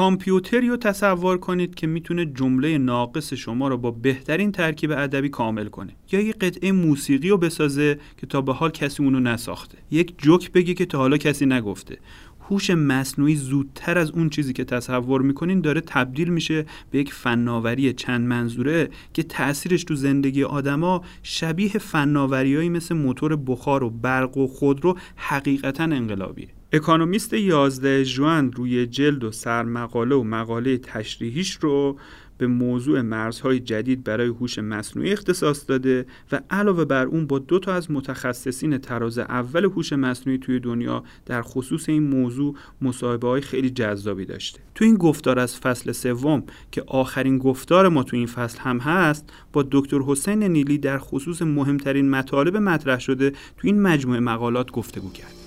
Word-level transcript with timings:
کامپیوتری 0.00 0.68
رو 0.68 0.76
تصور 0.76 1.38
کنید 1.38 1.74
که 1.74 1.86
می‌تونه 1.86 2.24
جمله 2.24 2.78
ناقص 2.78 3.34
شما 3.34 3.68
رو 3.68 3.76
با 3.76 3.90
بهترین 3.90 4.52
ترکیب 4.52 4.90
ادبی 4.90 5.28
کامل 5.28 5.68
کنه. 5.68 5.92
یا 6.12 6.20
یک 6.20 6.36
قطعه 6.38 6.72
موسیقی 6.72 7.28
رو 7.28 7.36
بسازه 7.36 7.98
که 8.16 8.26
تا 8.26 8.40
به 8.40 8.52
حال 8.52 8.70
کسی 8.70 9.02
اونو 9.02 9.20
نساخته. 9.20 9.78
یک 9.90 10.14
جوک 10.18 10.52
بگی 10.52 10.74
که 10.74 10.86
تا 10.86 10.98
حالا 10.98 11.16
کسی 11.16 11.46
نگفته. 11.46 11.98
هوش 12.40 12.70
مصنوعی 12.70 13.34
زودتر 13.34 13.98
از 13.98 14.10
اون 14.10 14.30
چیزی 14.30 14.52
که 14.52 14.64
تصور 14.64 15.22
می‌کنین 15.22 15.60
داره 15.60 15.80
تبدیل 15.80 16.28
میشه 16.28 16.66
به 16.90 16.98
یک 16.98 17.12
فناوری 17.12 17.92
چند 17.92 18.26
منظوره 18.26 18.90
که 19.12 19.22
تاثیرش 19.22 19.84
تو 19.84 19.94
زندگی 19.94 20.44
آدما 20.44 21.04
شبیه 21.22 21.70
فناوریایی 21.70 22.68
مثل 22.68 22.94
موتور 22.94 23.36
بخار 23.36 23.84
و 23.84 23.90
برق 23.90 24.36
و 24.36 24.46
خودرو 24.46 24.98
حقیقتا 25.16 25.84
انقلابیه. 25.84 26.48
اکانومیست 26.72 27.32
11 27.32 28.04
جوان 28.04 28.52
روی 28.52 28.86
جلد 28.86 29.24
و 29.24 29.32
سرمقاله 29.32 30.14
و 30.14 30.22
مقاله 30.22 30.78
تشریحیش 30.78 31.58
رو 31.60 31.96
به 32.38 32.46
موضوع 32.46 33.00
مرزهای 33.00 33.60
جدید 33.60 34.04
برای 34.04 34.28
هوش 34.28 34.58
مصنوعی 34.58 35.12
اختصاص 35.12 35.64
داده 35.68 36.06
و 36.32 36.40
علاوه 36.50 36.84
بر 36.84 37.06
اون 37.06 37.26
با 37.26 37.38
دو 37.38 37.58
تا 37.58 37.72
از 37.72 37.90
متخصصین 37.90 38.78
تراز 38.78 39.18
اول 39.18 39.64
هوش 39.64 39.92
مصنوعی 39.92 40.38
توی 40.38 40.60
دنیا 40.60 41.04
در 41.26 41.42
خصوص 41.42 41.88
این 41.88 42.02
موضوع 42.02 42.54
مصاحبه 42.82 43.28
های 43.28 43.40
خیلی 43.40 43.70
جذابی 43.70 44.24
داشته. 44.24 44.60
تو 44.74 44.84
این 44.84 44.96
گفتار 44.96 45.38
از 45.38 45.56
فصل 45.56 45.92
سوم 45.92 46.42
که 46.72 46.82
آخرین 46.86 47.38
گفتار 47.38 47.88
ما 47.88 48.02
تو 48.02 48.16
این 48.16 48.26
فصل 48.26 48.58
هم 48.58 48.78
هست 48.78 49.32
با 49.52 49.64
دکتر 49.70 49.98
حسین 49.98 50.42
نیلی 50.42 50.78
در 50.78 50.98
خصوص 50.98 51.42
مهمترین 51.42 52.10
مطالب 52.10 52.56
مطرح 52.56 53.00
شده 53.00 53.30
تو 53.30 53.36
این 53.62 53.82
مجموعه 53.82 54.20
مقالات 54.20 54.70
گفتگو 54.70 55.12
کرد. 55.12 55.39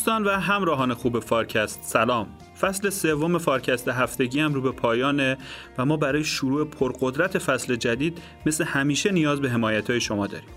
دوستان 0.00 0.24
و 0.24 0.30
همراهان 0.30 0.94
خوب 0.94 1.20
فارکست 1.20 1.80
سلام. 1.82 2.26
فصل 2.60 2.90
سوم 2.90 3.38
فارکست 3.38 3.88
هفتگی 3.88 4.40
هم 4.40 4.54
رو 4.54 4.60
به 4.60 4.72
پایانه 4.72 5.38
و 5.78 5.84
ما 5.84 5.96
برای 5.96 6.24
شروع 6.24 6.64
پرقدرت 6.64 7.38
فصل 7.38 7.76
جدید 7.76 8.18
مثل 8.46 8.64
همیشه 8.64 9.12
نیاز 9.12 9.40
به 9.40 9.50
حمایت 9.50 9.90
های 9.90 10.00
شما 10.00 10.26
داریم. 10.26 10.48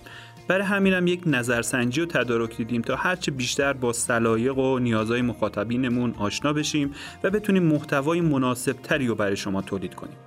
برای 0.48 0.64
همینم 0.64 1.08
یک 1.08 1.22
نظرسنجی 1.26 2.02
رو 2.02 2.08
تدارک 2.08 2.58
دیدیم 2.58 2.82
تا 2.82 2.96
هرچه 2.96 3.32
بیشتر 3.32 3.74
با 3.74 3.94
سلایق 3.94 4.58
و 4.58 4.80
نیازهای 4.80 5.22
مخاطبینمون 5.22 6.14
آشنا 6.18 6.54
بشیم 6.54 6.92
و 7.24 7.30
بتونیم 7.30 7.64
محتوای 7.64 8.22
مناسب 8.22 8.74
تری 8.74 9.08
رو 9.08 9.16
برای 9.16 9.36
شما 9.36 9.62
تولید 9.62 9.96
کنیم. 9.96 10.18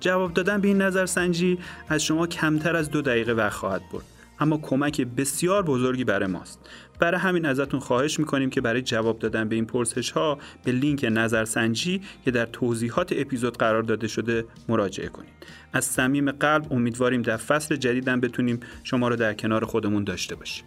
جواب 0.00 0.34
دادن 0.34 0.60
به 0.60 0.68
این 0.68 0.82
نظرسنجی 0.82 1.58
از 1.88 2.04
شما 2.04 2.26
کمتر 2.26 2.76
از 2.76 2.90
دو 2.90 3.02
دقیقه 3.02 3.32
وقت 3.32 3.56
خواهد 3.56 3.82
برد. 3.92 4.19
اما 4.40 4.58
کمک 4.58 5.00
بسیار 5.00 5.62
بزرگی 5.62 6.04
برای 6.04 6.28
ماست. 6.28 6.70
برای 7.00 7.20
همین 7.20 7.46
ازتون 7.46 7.80
خواهش 7.80 8.18
می‌کنیم 8.18 8.50
که 8.50 8.60
برای 8.60 8.82
جواب 8.82 9.18
دادن 9.18 9.48
به 9.48 9.54
این 9.54 9.66
پرسش 9.66 10.10
ها 10.10 10.38
به 10.64 10.72
لینک 10.72 11.06
نظرسنجی 11.10 12.00
که 12.24 12.30
در 12.30 12.46
توضیحات 12.46 13.12
اپیزود 13.16 13.58
قرار 13.58 13.82
داده 13.82 14.08
شده 14.08 14.44
مراجعه 14.68 15.08
کنید. 15.08 15.32
از 15.72 15.84
صمیم 15.84 16.30
قلب 16.30 16.72
امیدواریم 16.72 17.22
در 17.22 17.36
فصل 17.36 17.76
جدیدم 17.76 18.20
بتونیم 18.20 18.60
شما 18.84 19.08
رو 19.08 19.16
در 19.16 19.34
کنار 19.34 19.64
خودمون 19.64 20.04
داشته 20.04 20.34
باشیم. 20.34 20.64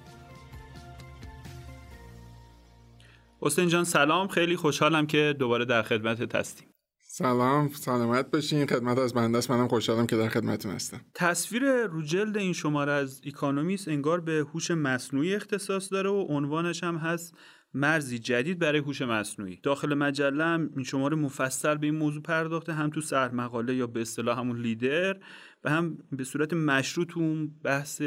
حسین 3.42 3.68
جان 3.68 3.84
سلام. 3.84 4.28
خیلی 4.28 4.56
خوشحالم 4.56 5.08
که 5.08 5.36
دوباره 5.40 5.66
در 5.66 5.82
خدمت 5.82 6.36
هستیم. 6.36 6.73
سلام 7.16 7.70
سلامت 7.70 8.32
باشین. 8.32 8.66
خدمت 8.66 8.98
از 8.98 9.14
بنده 9.14 9.38
است. 9.38 9.52
منم 9.52 9.68
خوشحالم 9.68 10.08
که 10.08 10.16
در 10.16 10.30
خدمتتون 10.30 10.72
هستم. 10.72 11.02
تصویر 11.14 11.86
رو 11.86 12.02
جلد 12.02 12.38
این 12.38 12.54
شماره 12.54 12.92
از 12.92 13.22
اکونومیست 13.26 13.88
انگار 13.88 14.22
به 14.22 14.46
هوش 14.54 14.72
مصنوعی 14.72 15.36
اختصاص 15.36 15.94
داره 15.94 16.10
و 16.10 16.26
عنوانش 16.30 16.84
هم 16.84 16.96
هست 16.96 17.36
مرزی 17.74 18.20
جدید 18.20 18.60
برای 18.60 18.80
هوش 18.80 19.02
مصنوعی. 19.02 19.60
داخل 19.64 19.94
مجله 19.94 20.44
هم 20.44 20.70
این 20.76 20.84
شماره 20.84 21.16
مفصل 21.16 21.76
به 21.76 21.88
این 21.88 21.96
موضوع 21.96 22.22
پرداخته 22.22 22.74
هم 22.74 22.90
تو 22.90 23.02
سرمقاله 23.02 23.76
یا 23.76 23.88
به 23.88 24.02
اصطلاح 24.02 24.40
همون 24.40 24.58
لیدر 24.58 25.18
و 25.64 25.70
هم 25.70 25.98
به 26.12 26.24
صورت 26.24 26.54
مشروح 26.54 27.18
اون 27.18 27.52
بحث 27.64 28.02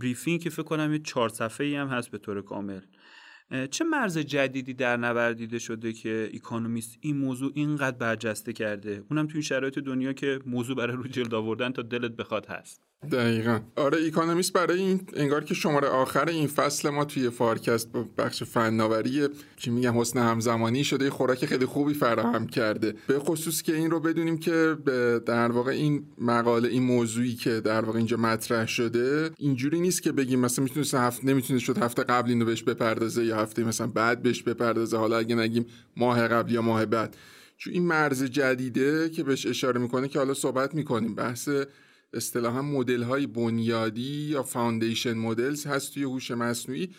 briefing 0.00 0.40
که 0.40 0.50
فکر 0.50 0.62
کنم 0.62 0.92
یه 0.92 0.98
چهار 0.98 1.28
صفحه 1.28 1.80
هم 1.80 1.88
هست 1.88 2.10
به 2.10 2.18
طور 2.18 2.42
کامل. 2.42 2.80
چه 3.70 3.84
مرز 3.84 4.18
جدیدی 4.18 4.74
در 4.74 4.96
نوردیده 4.96 5.58
شده 5.58 5.92
که 5.92 6.30
اکونومیست 6.34 6.98
این 7.00 7.16
موضوع 7.16 7.52
اینقدر 7.54 7.96
برجسته 7.96 8.52
کرده؟ 8.52 9.04
اونم 9.10 9.26
توی 9.26 9.42
شرایط 9.42 9.78
دنیا 9.78 10.12
که 10.12 10.40
موضوع 10.46 10.76
برای 10.76 10.96
رو 10.96 11.08
جلد 11.08 11.34
آوردن 11.34 11.72
تا 11.72 11.82
دلت 11.82 12.12
بخواد 12.12 12.46
هست. 12.46 12.82
دقیقا. 13.08 13.60
آره 13.76 13.98
اکونومیست 13.98 14.52
برای 14.52 14.78
این 14.78 15.00
انگار 15.14 15.44
که 15.44 15.54
شماره 15.54 15.88
آخر 15.88 16.28
این 16.28 16.46
فصل 16.46 16.90
ما 16.90 17.04
توی 17.04 17.30
فارکست 17.30 17.92
با 17.92 18.04
بخش 18.18 18.42
فناوری 18.42 19.28
چی 19.56 19.70
میگم 19.70 20.00
حسن 20.00 20.18
همزمانی 20.18 20.84
شده 20.84 21.10
خوراک 21.10 21.46
خیلی 21.46 21.66
خوبی 21.66 21.94
فراهم 21.94 22.46
کرده. 22.46 22.94
به 23.06 23.18
خصوص 23.18 23.62
که 23.62 23.76
این 23.76 23.90
رو 23.90 24.00
بدونیم 24.00 24.38
که 24.38 24.76
در 25.26 25.52
واقع 25.52 25.70
این 25.70 26.06
مقاله 26.18 26.68
این 26.68 26.82
موضوعی 26.82 27.34
که 27.34 27.60
در 27.60 27.84
واقع 27.84 27.98
اینجا 27.98 28.16
مطرح 28.16 28.66
شده 28.66 29.30
اینجوری 29.38 29.80
نیست 29.80 30.02
که 30.02 30.12
بگیم 30.12 30.40
مثلا 30.40 30.64
می‌تونه 30.64 31.04
هفته 31.04 31.26
نمی‌تونست 31.26 31.78
هفته 31.78 32.02
قبل 32.02 32.28
اینو 32.28 32.44
بهش 32.44 32.62
بپردازه 32.62 33.24
یا 33.24 33.36
هفته 33.36 33.64
مثلا 33.64 33.86
بعد 33.86 34.22
بهش 34.22 34.42
بپردازه. 34.42 34.96
حالا 34.96 35.18
اگه 35.18 35.34
نگیم 35.34 35.66
ماه 35.96 36.28
قبل 36.28 36.52
یا 36.52 36.62
ماه 36.62 36.86
بعد. 36.86 37.16
چون 37.56 37.72
این 37.72 37.86
مرز 37.86 38.24
جدیده 38.24 39.10
که 39.10 39.24
بهش 39.24 39.46
اشاره 39.46 39.80
می‌کنه 39.80 40.08
که 40.08 40.18
حالا 40.18 40.34
صحبت 40.34 40.74
می‌کنیم. 40.74 41.14
بحث 41.14 41.48
اصطلاحا 42.14 42.62
مدل 42.62 43.02
های 43.02 43.26
بنیادی 43.26 44.26
یا 44.30 44.42
foundation 44.42 45.14
models 45.14 45.66
هست 45.66 45.94
توی 45.94 46.02
هوش 46.02 46.30
مصنوعی. 46.30 46.90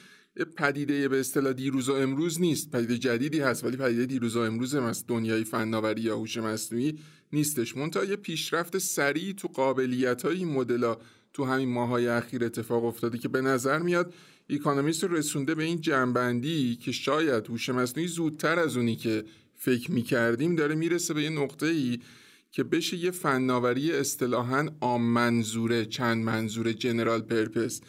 پدیده 0.58 1.08
به 1.08 1.20
اصطلاح 1.20 1.54
دیروز 1.54 1.90
و 1.90 1.94
امروز 1.94 2.42
نیست. 2.42 2.72
پدیده 2.72 2.98
جدیدی 2.98 3.40
هست 3.40 3.64
ولی 3.64 3.78
پدیده 3.78 4.06
دیروز 4.06 4.36
و 4.36 4.40
امروز 4.40 4.76
از 4.76 5.08
دنیای 5.08 5.44
فناوری 5.44 6.02
یا 6.02 6.18
هوش 6.18 6.38
مصنوعی 6.38 7.00
نیستش. 7.34 7.78
منتها 7.78 8.04
یه 8.04 8.16
پیشرفت 8.16 8.78
سریع 8.78 9.34
تو 9.34 9.48
قابلیت 9.48 10.26
های 10.26 10.38
این 10.38 10.48
مدل 10.48 10.94
تو 11.34 11.46
همین 11.46 11.70
ماهای 11.70 12.08
اخیر 12.08 12.44
اتفاق 12.44 12.86
افتاده 12.86 13.18
که 13.18 13.28
به 13.28 13.42
نظر 13.42 13.80
میاد 13.80 14.14
اکانومیست 14.50 15.04
رو 15.04 15.16
رسونده 15.16 15.56
به 15.56 15.64
این 15.64 15.82
جنبندی 15.82 16.76
که 16.76 16.92
شاید 16.92 17.48
هوش 17.48 17.70
مصنوعی 17.70 18.08
زودتر 18.08 18.60
از 18.60 18.78
اونی 18.78 18.96
که 18.96 19.24
فکر 19.56 19.92
می‌کردیم 19.92 20.56
داره 20.56 20.76
می‌رسه 20.76 21.14
به 21.14 21.24
یه 21.24 21.30
نقطه 21.30 21.66
ای 21.66 22.00
که 22.56 22.64
بشه 22.64 22.98
یه 22.98 23.12
فناوری 23.12 23.92
اصطلاحا 23.92 24.68
عام 24.82 25.02
منظوره 25.02 25.86
چند 25.86 26.24
منظوره 26.24 26.74
جنرال 26.74 27.22
پرپس 27.22 27.82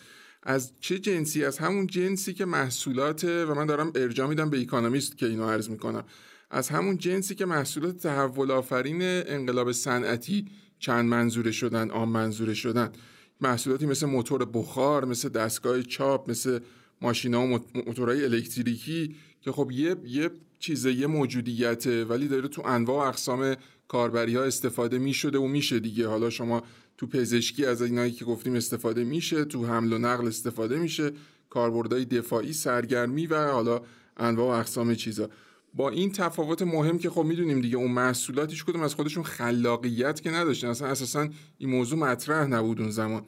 از 0.43 0.73
چه 0.81 0.99
جنسی؟ 0.99 1.45
از 1.45 1.59
همون 1.59 1.87
جنسی 1.87 2.35
که 2.35 2.45
محصولات 2.45 3.25
و 3.25 3.55
من 3.55 3.67
دارم 3.67 3.93
ارجاع 3.95 4.29
میدم 4.29 4.51
به 4.51 4.61
اکانومیست 4.61 5.19
که 5.19 5.27
اینو 5.27 5.49
عرض 5.49 5.71
می‌کنم. 5.71 6.05
از 6.51 6.69
همون 6.69 6.99
جنسی 6.99 7.35
که 7.35 7.47
محصولات 7.47 7.97
تحول 7.97 8.51
آفرین 8.51 9.03
انقلاب 9.03 9.73
صنعتی 9.73 10.47
چند 10.79 11.05
منظوره 11.05 11.51
شدن 11.51 11.91
عام 11.91 12.09
منظوره 12.09 12.55
شدن. 12.55 12.93
محصولاتی 13.41 13.87
مثل 13.87 14.07
موتور 14.07 14.45
بخار 14.45 15.05
مثل 15.05 15.29
دستگاه 15.29 15.83
چاپ 15.83 16.31
مثل 16.31 16.59
ماشینا 17.03 17.43
و 17.43 17.59
موتورهای 17.87 18.25
الکتریکی 18.25 19.17
که 19.41 19.53
خب 19.53 19.71
یه 19.71 19.97
یه 20.05 20.31
چیزه 20.59 20.93
یه 20.93 21.07
موجودیته 21.07 22.05
ولی 22.05 22.29
داره 22.29 22.49
تو 22.49 22.63
انواع 22.67 23.09
اقسام 23.09 23.57
کاربری 23.89 24.37
ها 24.37 24.43
استفاده 24.43 24.99
می 24.99 25.13
شده 25.15 25.39
و 25.39 25.47
میشه 25.47 25.79
دیگه. 25.79 26.09
حالا 26.09 26.31
شما 26.31 26.63
تو 26.99 27.07
پزشکی 27.07 27.67
از 27.67 27.83
اینایی 27.83 28.13
که 28.13 28.25
گفتیم 28.25 28.55
استفاده 28.55 29.05
میشه 29.05 29.45
تو 29.45 29.67
حمل 29.67 29.93
و 29.93 29.99
نقل 29.99 30.27
استفاده 30.27 30.79
میشه. 30.79 31.13
کاربردهای 31.51 32.05
دفاعی 32.05 32.53
سرگرمی 32.53 33.27
و 33.27 33.51
حالا 33.53 33.81
انواع 34.17 34.57
و 34.57 34.61
اقسام 34.61 34.95
چیزا. 34.95 35.31
با 35.75 35.91
این 35.91 36.13
تفاوت 36.13 36.63
مهم 36.63 36.99
که 36.99 37.11
خب 37.11 37.23
می‌دونیم 37.23 37.61
دیگه 37.61 37.77
اون 37.77 37.91
محصولاتش 37.91 38.65
کدوم 38.65 38.83
از 38.83 38.95
خودشون 38.95 39.23
خلاقیت 39.23 40.21
که 40.21 40.31
نداشتن. 40.31 40.69
اصلا 40.69 40.89
اساسا 40.89 41.29
این 41.59 41.71
موضوع 41.71 41.99
مطرح 41.99 42.47
نبود 42.47 42.81
اون 42.81 42.91
زمان. 42.91 43.25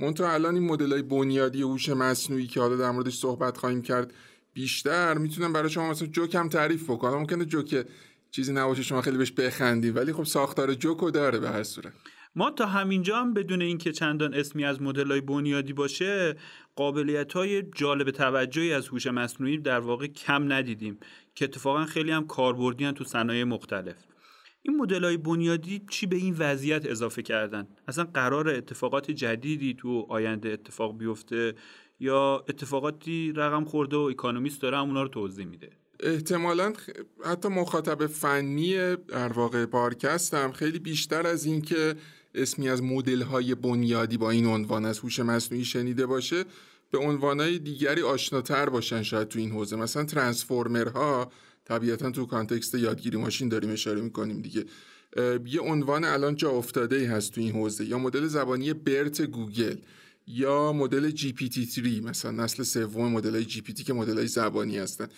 منتها 0.00 0.32
الان 0.32 0.54
این 0.54 0.64
مدل 0.64 0.92
های 0.92 1.02
بنیادی 1.02 1.62
هوش 1.62 1.88
مصنوعی 1.88 2.46
که 2.46 2.60
حالا 2.60 2.76
در 2.76 2.90
موردش 2.90 3.18
صحبت 3.18 3.56
خواهیم 3.56 3.82
کرد 3.82 4.12
بیشتر 4.54 5.18
می‌تونم 5.18 5.52
برای 5.52 5.70
شما 5.70 5.90
مثلا 5.90 6.08
جوک 6.08 6.34
هم 6.34 6.48
تعریف 6.48 6.90
بکنم. 6.90 7.14
ممکنه 7.14 7.44
جوک 7.44 7.86
چیزی 8.30 8.52
نباشه 8.52 8.82
شما 8.82 9.02
خیلی 9.02 9.18
بهش 9.18 9.32
بخندی 9.32 9.90
ولی 9.90 10.12
خب 10.12 10.24
ساختار 10.24 10.74
جوکو 10.74 11.10
داره 11.10 11.38
به 11.38 11.50
هر 11.50 11.62
صورت. 11.62 11.92
ما 12.36 12.50
تا 12.50 12.66
همینجا 12.66 13.16
هم 13.16 13.34
بدون 13.34 13.62
اینکه 13.62 13.92
چندان 13.92 14.34
اسمی 14.34 14.64
از 14.64 14.82
مدل 14.82 15.10
های 15.10 15.20
بنیادی 15.20 15.72
باشه 15.72 16.36
قابلیت 16.76 17.32
های 17.32 17.62
جالب 17.62 18.10
توجهی 18.10 18.72
از 18.72 18.88
هوش 18.88 19.06
مصنوعی 19.06 19.58
در 19.58 19.80
واقع 19.80 20.06
کم 20.06 20.52
ندیدیم 20.52 20.98
که 21.34 21.44
اتفاقا 21.44 21.84
خیلی 21.84 22.10
هم 22.10 22.26
کاربردی 22.26 22.92
تو 22.92 23.04
صنایع 23.04 23.44
مختلف. 23.44 23.96
این 24.62 24.76
مدل 24.76 25.04
های 25.04 25.16
بنیادی 25.16 25.82
چی 25.90 26.06
به 26.06 26.16
این 26.16 26.34
وضعیت 26.38 26.86
اضافه 26.86 27.22
کردن؟ 27.22 27.68
اصلا 27.88 28.04
قرار 28.04 28.48
اتفاقات 28.48 29.10
جدیدی 29.10 29.74
تو 29.74 30.06
آینده 30.08 30.48
اتفاق 30.48 30.98
بیفته 30.98 31.54
یا 32.00 32.44
اتفاقاتی 32.48 33.32
رقم 33.36 33.64
خورده 33.64 33.96
و 33.96 34.00
اکانومیست 34.00 34.62
داره 34.62 34.80
اونا 34.80 35.02
رو 35.02 35.08
توضیح 35.08 35.46
میده؟ 35.46 35.70
احتمالا 36.00 36.72
حتی 37.24 37.48
مخاطب 37.48 38.06
فنی 38.06 38.96
در 38.96 39.32
واقع 39.32 39.66
فارکست 39.66 40.34
هم 40.34 40.52
خیلی 40.52 40.78
بیشتر 40.78 41.26
از 41.26 41.44
اینکه 41.44 41.94
اسمی 42.34 42.68
از 42.68 42.82
مدل 42.82 43.22
های 43.22 43.54
بنیادی 43.54 44.16
با 44.16 44.30
این 44.30 44.46
عنوان 44.46 44.84
از 44.84 44.98
هوش 44.98 45.20
مصنوعی 45.20 45.64
شنیده 45.64 46.06
باشه 46.06 46.44
به 46.90 46.98
عنوانهای 46.98 47.58
دیگری 47.58 48.02
آشناتر 48.02 48.68
باشن 48.68 49.02
شاید 49.02 49.28
تو 49.28 49.38
این 49.38 49.50
حوزه. 49.50 49.76
مثلا 49.76 50.04
transformer 50.04 51.21
ها 51.21 51.32
طبیعتا 51.64 52.10
تو 52.10 52.26
context 52.26 52.74
یادگیری 52.74 53.16
ماشین 53.16 53.48
داریم 53.48 53.70
اشاره 53.70 54.00
می‌کنیم 54.00 54.42
دیگه. 54.42 54.64
یه 55.46 55.60
عنوان 55.60 56.04
الان 56.04 56.36
جا 56.36 56.50
افتاده 56.50 57.08
هست 57.08 57.32
تو 57.32 57.40
این 57.40 57.52
حوزه 57.52 57.84
یا 57.84 57.98
مدل 57.98 58.26
زبانی 58.26 58.72
BERT 58.72 59.22
گوگل 59.22 59.76
یا 60.26 60.72
مدل 60.72 61.10
GPT 61.10 61.64
3 61.64 62.00
مثلا 62.00 62.30
نسل 62.30 62.62
سوم 62.62 63.12
مدل 63.12 63.42
GPT 63.42 63.84
که 63.84 63.92
مدل 63.92 64.26
زبانی 64.26 64.78
هستن. 64.78 65.08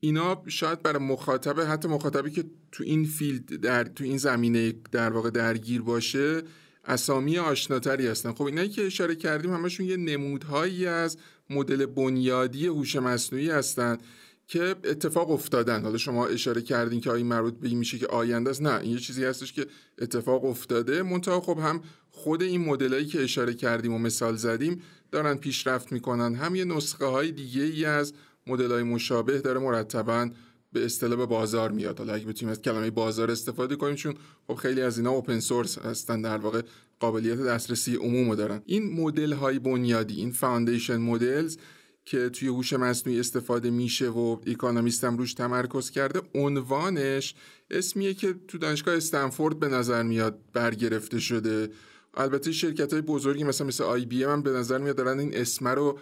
اینا 0.00 0.42
شاید 0.46 0.82
برای 0.82 1.02
مخاطب 1.02 1.60
حتی 1.60 1.88
مخاطبی 1.88 2.30
که 2.30 2.44
تو 2.72 2.84
این 2.84 3.04
فیلد 3.04 3.46
در 3.46 3.84
تو 3.84 4.04
این 4.04 4.18
زمینه 4.18 4.74
در 4.92 5.10
واقع 5.10 5.30
درگیر 5.30 5.82
باشه 5.82 6.42
اسامی 6.84 7.38
آشناتری 7.38 8.06
هستن. 8.06 8.32
خب 8.32 8.42
اینایی 8.42 8.68
که 8.68 8.86
اشاره 8.86 9.14
کردیم 9.14 9.52
همشون 9.52 9.86
یه 9.86 9.96
نمودهایی 9.96 10.86
از 10.86 11.18
مدل 11.50 11.86
بنیادی 11.86 12.66
هوش 12.66 12.96
مصنوعی 12.96 13.50
هستن 13.50 13.98
که 14.46 14.62
اتفاق 14.84 15.30
افتادن. 15.30 15.82
حالا 15.82 15.98
شما 15.98 16.26
اشاره 16.26 16.62
کردین 16.62 17.00
که 17.00 17.10
این 17.10 17.26
مربوط 17.26 17.54
به 17.54 17.68
این 17.68 17.78
میشه 17.78 17.98
که 17.98 18.06
آینده 18.06 18.50
است؟ 18.50 18.62
نه 18.62 18.80
این 18.80 18.92
یه 18.92 18.98
چیزی 18.98 19.24
هستش 19.24 19.52
که 19.52 19.66
اتفاق 19.98 20.44
افتاده. 20.44 21.02
منتها 21.02 21.40
خب 21.40 21.58
هم 21.58 21.82
خود 22.10 22.42
این 22.42 22.64
مدلایی 22.64 23.06
که 23.06 23.22
اشاره 23.22 23.54
کردیم 23.54 23.92
و 23.92 23.98
مثال 23.98 24.36
زدیم 24.36 24.82
دارن 25.10 25.34
پیشرفت 25.34 25.92
می‌کنن. 25.92 26.34
هم 26.34 26.54
یه 26.54 26.64
نسخه 26.64 27.06
های 27.06 27.32
دیگه 27.32 27.62
ای 27.62 27.84
از 27.84 28.12
مدل 28.46 28.82
مشابه 28.82 29.40
داره 29.40 29.60
مرتبا 29.60 30.30
به 30.72 30.84
اصطلاح 30.84 31.26
بازار 31.26 31.72
میاد. 31.72 31.98
حالا 31.98 32.14
اگه 32.14 32.26
بتونیم 32.26 32.52
از 32.52 32.62
کلمه 32.62 32.90
بازار 32.90 33.30
استفاده 33.30 33.76
کنیم 33.76 33.94
چون 33.94 34.14
خب 34.46 34.54
خیلی 34.54 34.82
از 34.82 34.98
اینا 34.98 35.10
open 35.10 35.40
source 35.40 35.78
هستن 35.78 36.22
در 36.22 36.38
واقع 36.38 36.62
قابلیت 37.00 37.40
دسترسی 37.40 37.94
عموم 37.96 38.34
دارن. 38.34 38.62
این 38.66 39.00
مدل 39.00 39.32
های 39.32 39.58
بنیادی 39.58 40.14
این 40.14 40.32
foundation 40.32 40.96
models 40.96 41.56
که 42.04 42.28
توی 42.28 42.48
هوش 42.48 42.72
مصنوعی 42.72 43.20
استفاده 43.20 43.70
میشه 43.70 44.08
و 44.08 44.36
اکونومیست 44.46 45.04
هم 45.04 45.18
روش 45.18 45.34
تمرکز 45.34 45.90
کرده 45.90 46.20
عنوانش 46.34 47.34
اسمیه 47.70 48.14
که 48.14 48.34
تو 48.48 48.58
دانشگاه 48.58 48.96
استنفورد 48.96 49.58
به 49.58 49.68
نظر 49.68 50.02
میاد 50.02 50.38
برگرفته 50.52 51.18
شده. 51.18 51.70
البته 52.14 52.52
شرکت 52.52 52.92
های 52.92 53.02
بزرگی 53.02 53.44
مثلا 53.44 53.66
مثل 53.66 53.84
آی 53.84 54.06
بی 54.06 54.24
هم 54.24 54.42
به 54.42 54.50
نظر 54.50 54.78
میاد 54.78 54.96
دارن 54.96 55.18
این 55.18 55.36
اسم 55.36 55.68
رو 55.68 55.98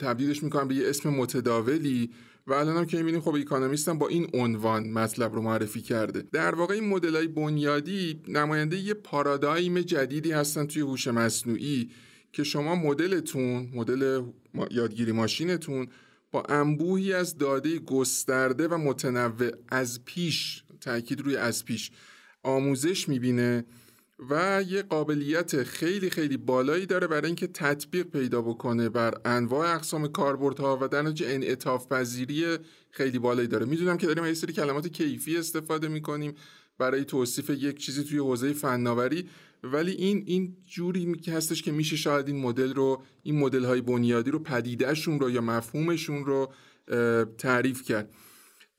تبدیلش 0.00 0.42
می‌کنن 0.42 0.68
به 0.68 0.74
یه 0.74 0.88
اسم 0.88 1.08
متداولی 1.08 2.10
و 2.46 2.52
الان 2.52 2.76
هم 2.76 2.86
که 2.86 2.96
می‌بینیم 2.96 3.20
خب 3.20 3.34
اکانومیست 3.34 3.88
هم 3.88 3.98
با 3.98 4.08
این 4.08 4.26
عنوان 4.34 4.88
مطلب 4.90 5.34
رو 5.34 5.42
معرفی 5.42 5.80
کرده. 5.80 6.24
در 6.32 6.54
واقع 6.54 6.74
این 6.74 6.88
مدل 6.88 7.16
های 7.16 7.26
بنیادی 7.26 8.22
نماینده 8.28 8.78
یه 8.78 8.94
پارادایم 8.94 9.80
جدیدی 9.80 10.32
هستن 10.32 10.66
توی 10.66 10.82
هوش 10.82 11.08
مصنوعی 11.08 11.90
که 12.32 12.44
شما 12.44 12.74
مدلتون 12.74 13.68
مدل 13.74 14.22
یادگیری 14.70 15.12
ماشینتون 15.12 15.86
با 16.32 16.42
انبوهی 16.42 17.12
از 17.12 17.38
داده 17.38 17.78
گسترده 17.78 18.68
و 18.68 18.78
متنوع 18.78 19.50
از 19.68 20.04
پیش 20.04 20.62
تاکید 20.80 21.20
روی 21.20 21.36
از 21.36 21.64
پیش 21.64 21.90
آموزش 22.42 23.08
می‌بینه 23.08 23.64
و 24.28 24.64
یه 24.68 24.82
قابلیت 24.82 25.62
خیلی 25.62 26.10
خیلی 26.10 26.36
بالایی 26.36 26.86
داره 26.86 27.06
برای 27.06 27.26
اینکه 27.26 27.46
تطبیق 27.46 28.06
پیدا 28.06 28.42
بکنه 28.42 28.88
بر 28.88 29.14
انواع 29.24 29.74
اقسام 29.74 30.08
کاربردها 30.08 30.78
و 30.82 30.88
در 30.88 31.02
نتیجه 31.02 31.26
انعطاف 31.28 31.86
پذیری 31.86 32.58
خیلی 32.90 33.18
بالایی 33.18 33.48
داره. 33.48 33.66
می‌دونم 33.66 33.96
که 33.96 34.06
داریم 34.06 34.24
یه 34.24 34.34
سری 34.34 34.52
کلمات 34.52 34.88
کیفی 34.88 35.36
استفاده 35.36 35.88
می‌کنیم 35.88 36.34
برای 36.78 37.04
توصیف 37.04 37.50
یک 37.50 37.78
چیزی 37.78 38.04
توی 38.04 38.18
حوزه 38.18 38.52
فناوری 38.52 39.28
ولی 39.62 39.92
این 39.92 40.22
این 40.26 40.56
جوری 40.66 41.14
که 41.14 41.32
هستش 41.32 41.62
که 41.62 41.72
میشه 41.72 41.96
شاید 41.96 42.28
این 42.28 42.36
مدل 42.36 42.74
رو 42.74 43.02
این 43.22 43.38
مدل 43.38 43.64
های 43.64 43.80
بنیادی 43.80 44.30
رو 44.30 44.38
پدیدهشون 44.38 45.20
رو 45.20 45.30
یا 45.30 45.40
مفهومشون 45.40 46.24
رو 46.24 46.52
تعریف 47.38 47.82
کرد. 47.82 48.10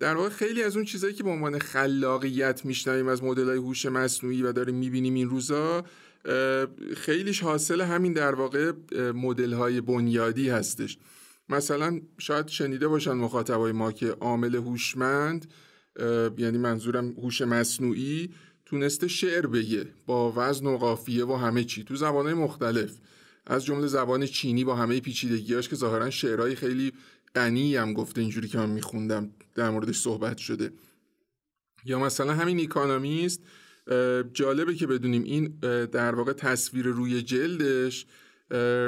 در 0.01 0.15
واقع 0.15 0.29
خیلی 0.29 0.63
از 0.63 0.75
اون 0.75 0.85
چیزهایی 0.85 1.15
که 1.15 1.23
به 1.23 1.29
عنوان 1.29 1.59
خلاقیت 1.59 2.65
میشنویم 2.65 3.07
از 3.07 3.23
مدل 3.23 3.45
های 3.45 3.57
هوش 3.57 3.85
مصنوعی 3.85 4.41
و 4.41 4.51
داریم 4.51 4.75
می‌بینیم 4.75 5.13
این 5.13 5.29
روزا 5.29 5.83
خیلیش 6.97 7.43
حاصل 7.43 7.81
همین 7.81 8.13
در 8.13 8.35
واقع 8.35 8.71
مدل 9.15 9.53
های 9.53 9.81
بنیادی 9.81 10.49
هستش. 10.49 10.97
مثلا 11.49 12.01
شاید 12.17 12.47
شنیده 12.47 12.87
باشن 12.87 13.11
مخاطبای 13.11 13.71
ما 13.71 13.91
که 13.91 14.07
عامل 14.07 14.55
هوشمند 14.55 15.53
یعنی 16.37 16.57
منظورم 16.57 17.09
هوش 17.11 17.41
مصنوعی 17.41 18.29
تونسته 18.65 19.07
شعر 19.07 19.47
بگه 19.47 19.85
با 20.05 20.33
وزن 20.35 20.65
و 20.65 20.77
قافیه 20.77 21.25
و 21.25 21.35
همه 21.35 21.63
چی. 21.63 21.83
تو 21.83 21.95
زبانهای 21.95 22.33
مختلف. 22.33 22.91
از 23.47 23.65
جمله 23.65 23.87
زبان 23.87 24.25
چینی 24.25 24.63
با 24.63 24.75
همه 24.75 24.99
پیچیدگیاش 24.99 25.69
که 25.69 25.75
ظاهرا 25.75 26.09
شعرهای 26.09 26.55
خیلی 26.55 26.91
غنی 27.35 27.75
هم 27.75 27.93
گفته 27.93 28.21
اینجوری 28.21 28.47
که 28.47 28.57
من 28.57 28.69
میخوندم. 28.69 29.29
در 29.55 29.69
موردش 29.69 29.97
صحبت 29.97 30.37
شده. 30.37 30.71
یا 31.85 31.99
مثلا 31.99 32.33
همین 32.33 32.59
ایکانومیست 32.59 33.41
جالبه 34.33 34.75
که 34.75 34.87
بدونیم 34.87 35.23
این 35.23 35.47
در 35.85 36.15
واقع 36.15 36.33
تصویر 36.33 36.85
روی 36.85 37.21
جلدش 37.21 38.05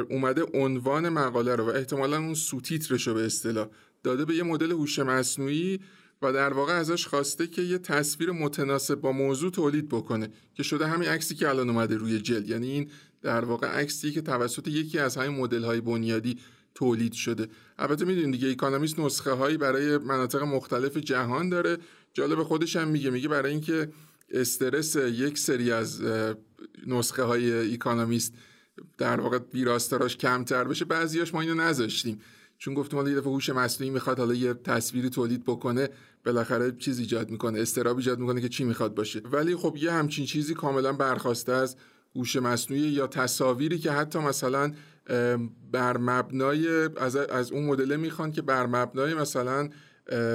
اومده 0.10 0.44
عنوان 0.54 1.10
مقاله 1.10 1.56
رو 1.56 1.65
و 1.65 1.69
احتمالا 1.69 2.18
اون 2.18 2.33
سوتیترش 2.33 3.07
رو 3.07 3.13
به 3.13 3.25
اصطلاح 3.25 3.68
داده 4.04 4.25
به 4.25 4.36
یه 4.36 4.44
مدل 4.44 4.71
هوش 4.71 5.00
مصنوعی 5.00 5.80
و 6.21 6.33
در 6.33 6.54
واقع 6.54 6.74
ازش 6.74 7.07
خواسته 7.07 7.48
که 7.48 7.62
یه 7.62 7.77
تصویر 7.77 8.31
متناسب 8.31 8.95
با 8.95 9.12
موضوع 9.12 9.51
تولید 9.51 9.89
بکنه 9.89 10.30
که 10.54 10.63
شده 10.63 10.88
همین 10.88 11.10
عکسی 11.10 11.36
که 11.36 11.50
الان 11.50 11.69
اومده 11.69 11.98
روی 11.98 12.19
جلد. 12.19 12.50
یعنی 12.50 12.71
این 12.71 12.89
در 13.21 13.45
واقع 13.45 13.68
عکسی 13.68 14.12
که 14.12 14.21
توسط 14.21 14.68
یکی 14.68 15.00
از 15.00 15.18
همین 15.18 15.39
مدل 15.39 15.63
های 15.63 15.81
بنیادی 15.81 16.38
تولید 16.75 17.13
شده. 17.13 17.47
البته 17.77 18.05
می‌دونید 18.05 18.31
دیگه 18.31 18.49
اکانومیست 18.49 18.99
نسخه 18.99 19.31
هایی 19.31 19.57
برای 19.57 19.97
مناطق 19.97 20.43
مختلف 20.43 20.97
جهان 20.97 21.49
داره. 21.49 21.77
جالب 22.13 22.43
خودش 22.43 22.75
هم 22.75 22.87
میگه 22.87 23.09
میگه 23.09 23.27
برای 23.27 23.51
اینکه 23.51 23.89
استرس 24.29 24.95
یک 24.95 25.37
سری 25.37 25.71
از 25.71 26.01
نسخه 26.87 27.23
های 27.23 27.73
اکانومیست 27.73 28.33
در 28.97 29.21
واقع 29.21 29.39
ویراستاراش 29.53 30.17
کمتر 30.17 30.63
بشه 30.63 30.85
بعضیاش 30.85 31.33
ما 31.33 31.41
اینو 31.41 31.53
نذاشتیم. 31.53 32.21
چون 32.57 32.73
گفتم 32.73 32.97
حالا 32.97 33.09
یه 33.09 33.15
دفعه 33.15 33.31
هوش 33.31 33.49
مصنوعی 33.49 33.93
می‌خواد 33.93 34.19
حالا 34.19 34.33
یه 34.33 34.53
تصویری 34.53 35.09
تولید 35.09 35.43
بکنه 35.43 35.89
بالاخره 36.25 36.71
چیز 36.71 36.99
ایجاد 36.99 37.29
می‌کنه 37.29 37.59
استراب 37.59 37.98
ایجاد 37.98 38.19
می‌کنه 38.19 38.41
که 38.41 38.50
چی 38.50 38.63
می‌خواد 38.63 38.95
باشه. 38.95 39.19
ولی 39.19 39.55
خب 39.55 39.77
یه 39.79 39.91
همچین 39.91 40.25
چیزی 40.25 40.53
کاملا 40.53 40.93
برخواسته 40.93 41.51
از 41.51 41.75
هوش 42.15 42.36
مصنوعی 42.36 42.83
یا 42.83 43.07
تصاویری 43.07 43.77
که 43.77 43.91
حتی 43.91 44.19
مثلا 44.19 44.74
بر 45.72 45.98
مبنای 45.98 46.89
از, 46.98 47.15
از 47.15 47.51
اون 47.51 47.65
مدل 47.65 47.95
می‌خوان 47.95 48.31
که 48.31 48.41
بر 48.41 48.65
مبنای 48.65 49.13
مثلا 49.13 49.69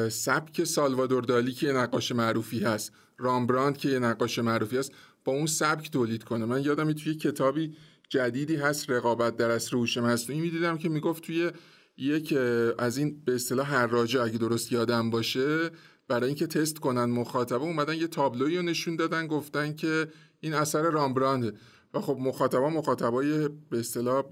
سبک 0.08 0.64
سالوادور 0.64 1.22
دالی 1.22 1.52
که 1.52 1.66
یه 1.66 1.72
نقاش 1.72 2.12
معروفی 2.12 2.58
هست 2.58 2.92
رامبراند 3.18 3.76
که 3.76 3.88
یه 3.88 3.98
نقاش 3.98 4.38
معروفی 4.38 4.76
هست 4.78 4.92
با 5.24 5.32
اون 5.32 5.46
سبک 5.46 5.90
تولید 5.90 6.24
کنه. 6.24 6.44
من 6.44 6.62
یادم 6.62 6.92
توی 6.92 7.14
کتابی 7.14 7.76
جدیدی 8.08 8.56
هست 8.56 8.90
رقابت 8.90 9.36
در 9.36 9.50
اصر 9.50 9.76
هوش 9.76 9.98
مصنوعی 9.98 10.40
می‌دیدم 10.40 10.78
که 10.78 10.88
می‌گفت 10.88 11.22
توی 11.22 11.50
یک 11.96 12.34
از 12.78 12.98
این 12.98 13.22
به 13.24 13.34
اصطلاح 13.34 13.66
حراجه 13.66 14.22
اگه 14.22 14.38
درست 14.38 14.72
یادم 14.72 15.10
باشه 15.10 15.70
برای 16.08 16.26
اینکه 16.26 16.46
تست 16.46 16.78
کنن 16.78 17.04
مخاطبه 17.04 17.62
اومدن 17.62 17.94
یه 17.94 18.06
تابلویی 18.06 18.56
رو 18.56 18.62
نشون 18.62 18.96
دادن 18.96 19.26
گفتن 19.26 19.74
که 19.74 20.08
این 20.40 20.54
اثر 20.54 20.82
رامبرانده 20.82 21.52
و 21.94 22.00
خب 22.00 22.16
مخاطبا 22.20 22.70
مخاطبای 22.70 23.48
به 23.48 23.78
اصطلاح 23.78 24.24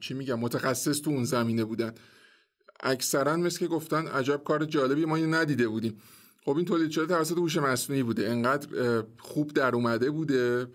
چی 0.00 0.14
میگم 0.14 0.38
متخصص 0.40 1.00
تو 1.00 1.10
اون 1.10 1.24
زمینه 1.24 1.64
بودن. 1.64 1.94
اکثرا 2.80 3.36
مثل 3.36 3.58
که 3.58 3.66
گفتن 3.66 4.06
عجب 4.06 4.44
کار 4.44 4.64
جالبی 4.64 5.04
ما 5.04 5.16
اینو 5.16 5.36
ندیده 5.36 5.68
بودیم. 5.68 6.00
خب 6.44 6.56
این 6.56 6.64
تولید 6.64 6.90
شده 6.90 7.06
توسط 7.06 7.38
هوش 7.38 7.56
مصنوعی 7.56 8.02
بوده. 8.02 8.30
انقدر 8.30 9.02
خوب 9.18 9.52
در 9.52 9.74
اومده 9.74 10.10
بوده 10.10 10.66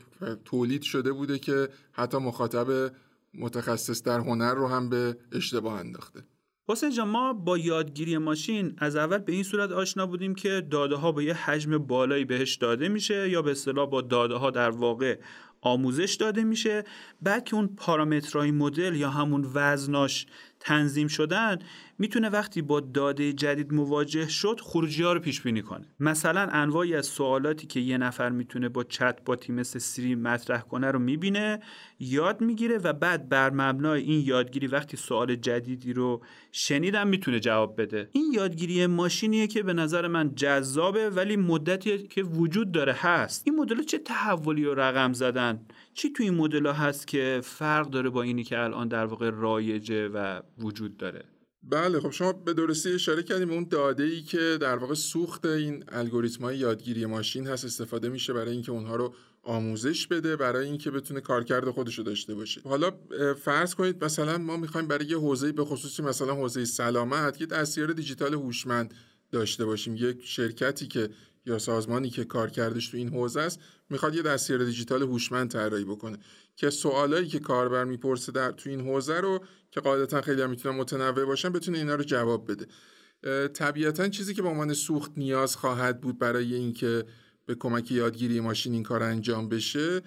تولید 0.46 0.82
شده 0.82 1.12
بوده 1.12 1.40
که 1.40 1.70
حتی 1.92 2.18
مخاطب 2.18 2.92
متخصص 3.34 4.04
در 4.04 4.20
هنر 4.20 4.54
رو 4.54 4.68
هم 4.68 4.90
به 4.90 5.18
اشتباه 5.32 5.80
انداخته. 5.80 6.24
حسین 6.70 6.90
جان 6.90 7.08
ما 7.08 7.34
با 7.34 7.58
یادگیری 7.58 8.18
ماشین 8.18 8.76
از 8.78 8.96
اول 8.96 9.18
به 9.18 9.32
این 9.32 9.44
صورت 9.44 9.72
آشنا 9.72 10.06
بودیم 10.06 10.36
که 10.36 10.68
داده 10.72 10.96
ها 10.96 11.12
با 11.12 11.22
یه 11.22 11.34
حجم 11.34 11.78
بالایی 11.78 12.26
بهش 12.26 12.56
داده 12.56 12.90
میشه 12.90 13.30
یا 13.30 13.42
به 13.42 13.52
اصطلاح 13.52 13.90
با 13.90 14.02
داده 14.02 14.36
ها 14.36 14.52
در 14.52 14.70
واقع 14.70 15.20
آموزش 15.62 16.18
داده 16.20 16.44
میشه. 16.44 16.84
بعد 17.22 17.44
که 17.44 17.56
اون 17.56 17.68
پارامترهای 17.68 18.52
مدل 18.52 18.96
یا 18.96 19.10
همون 19.10 19.52
وزناش 19.54 20.26
تنظیم 20.60 21.08
شدن 21.08 21.60
می‌تونه 21.98 22.30
وقتی 22.30 22.62
با 22.62 22.80
داده 22.80 23.34
جدید 23.34 23.74
مواجه 23.74 24.28
شد 24.28 24.60
خروجی 24.64 25.04
ها 25.04 25.14
رو 25.14 25.20
پیش 25.20 25.42
بینی 25.42 25.62
کنه. 25.62 25.86
مثلا 26.00 26.50
انواعی 26.52 26.96
از 26.96 27.06
سوالاتی 27.06 27.68
که 27.68 27.80
یه 27.80 27.98
نفر 27.98 28.30
می‌تونه 28.30 28.70
با 28.70 28.84
چت 28.84 29.24
باتی 29.26 29.52
مثل 29.54 29.80
سری 29.80 30.16
مطرح 30.16 30.62
کنه 30.62 30.92
رو 30.92 31.00
می‌بینه 31.00 31.60
یاد 32.00 32.42
می‌گیره 32.42 32.78
و 32.78 32.94
بعد 32.94 33.30
بر 33.30 33.50
مبنای 33.50 34.02
این 34.02 34.26
یادگیری 34.26 34.68
وقتی 34.68 34.98
سوال 34.98 35.36
جدیدی 35.36 35.94
رو 35.94 36.24
شنیدم 36.52 37.08
می‌تونه 37.08 37.40
جواب 37.40 37.82
بده. 37.82 38.10
این 38.12 38.32
یادگیری 38.34 38.88
ماشینیه 38.88 39.48
که 39.48 39.64
به 39.64 39.74
نظر 39.74 40.08
من 40.08 40.36
جذابه 40.36 41.10
ولی 41.10 41.36
مدتی 41.36 41.98
که 41.98 42.24
وجود 42.24 42.72
داره 42.72 42.94
هست. 42.94 43.44
این 43.46 43.56
مدل 43.56 43.84
چه 43.84 43.98
تحولی 43.98 44.66
و 44.66 44.74
رقم 44.74 45.14
زدن؟ 45.14 45.66
چی 45.94 46.10
تو 46.10 46.24
این 46.24 46.34
مدل 46.34 46.68
هست 46.68 47.08
که 47.08 47.42
فرق 47.44 47.90
داره 47.90 48.10
با 48.10 48.22
اینی 48.22 48.44
که 48.44 48.60
الان 48.60 48.88
در 48.88 49.06
واقع 49.06 49.30
رایجه 49.30 50.08
و 50.08 50.42
وجود 50.60 50.98
داره. 50.98 51.24
بله 51.64 52.00
خب 52.00 52.12
شما 52.12 52.34
به 52.34 52.54
درستی 52.54 52.94
اشاره 52.94 53.24
کردیم 53.24 53.52
اون 53.52 53.68
داده 53.70 54.04
ای 54.04 54.22
که 54.22 54.58
در 54.62 54.76
واقع 54.76 54.94
سوخت 54.94 55.46
این 55.46 55.84
الگوریتم 55.88 56.44
های 56.44 56.58
یادگیری 56.58 57.06
ماشین 57.06 57.48
هست. 57.48 57.66
استفاده 57.66 58.10
میشه 58.10 58.34
برای 58.34 58.52
اینکه 58.52 58.72
اونها 58.72 58.96
رو 58.96 59.14
آموزش 59.44 60.08
بده 60.08 60.36
برای 60.36 60.66
اینکه 60.66 60.92
بتونه 60.92 61.22
کارکرد 61.22 61.70
خودش 61.70 61.98
رو 61.98 62.04
داشته 62.04 62.36
باشه. 62.36 62.62
حالا 62.64 62.92
فرض 63.44 63.76
کنید 63.76 64.04
مثلا 64.04 64.38
ما 64.38 64.58
می‌خوایم 64.58 64.88
برای 64.88 65.06
یه 65.06 65.18
حوزه 65.18 65.52
به 65.52 65.66
خصوصی 65.66 66.02
مثلا 66.02 66.36
حوزه 66.36 66.66
سلامت 66.66 67.42
یه 67.42 67.48
دستیار 67.48 67.94
دیجیتال 67.94 68.34
هوشمند 68.34 68.94
داشته 69.32 69.66
باشیم. 69.66 69.96
یک 69.96 70.26
شرکتی 70.26 70.88
که 70.88 71.10
یا 71.46 71.60
سازمانی 71.60 72.10
که 72.10 72.24
کارکردش 72.24 72.88
تو 72.88 72.98
این 72.98 73.10
حوزه 73.10 73.42
است 73.42 73.60
می‌خواد 73.90 74.16
یه 74.16 74.22
دستیار 74.22 74.64
دیجیتال 74.64 75.02
هوشمند 75.02 75.52
طراحی 75.52 75.84
بکنه. 75.84 76.18
که 76.60 76.70
سوالایی 76.70 77.28
که 77.28 77.40
کاربر 77.40 77.84
می‌پرسه 77.84 78.32
در 78.32 78.52
تو 78.52 78.70
این 78.70 78.82
حوزه 78.82 79.20
رو 79.20 79.44
که 79.72 79.82
قاعدتا 79.82 80.22
خیلی 80.22 80.42
هم 80.42 80.50
می‌تونن 80.50 80.76
متنوع 80.76 81.26
باشن 81.26 81.50
بتونه 81.50 81.78
اینا 81.78 81.96
رو 81.96 82.04
جواب 82.04 82.52
بده. 82.52 82.68
طبیعتا 83.48 84.10
چیزی 84.10 84.34
که 84.34 84.42
به 84.42 84.48
عنوان 84.48 84.74
سوخت 84.74 85.12
نیاز 85.18 85.56
خواهد 85.56 86.02
بود 86.02 86.20
برای 86.20 86.56
اینکه 86.56 87.06
به 87.46 87.56
کمک 87.56 87.92
یادگیری 87.92 88.40
ماشین 88.40 88.74
این 88.74 88.84
کار 88.84 89.04
انجام 89.04 89.50
بشه 89.50 90.02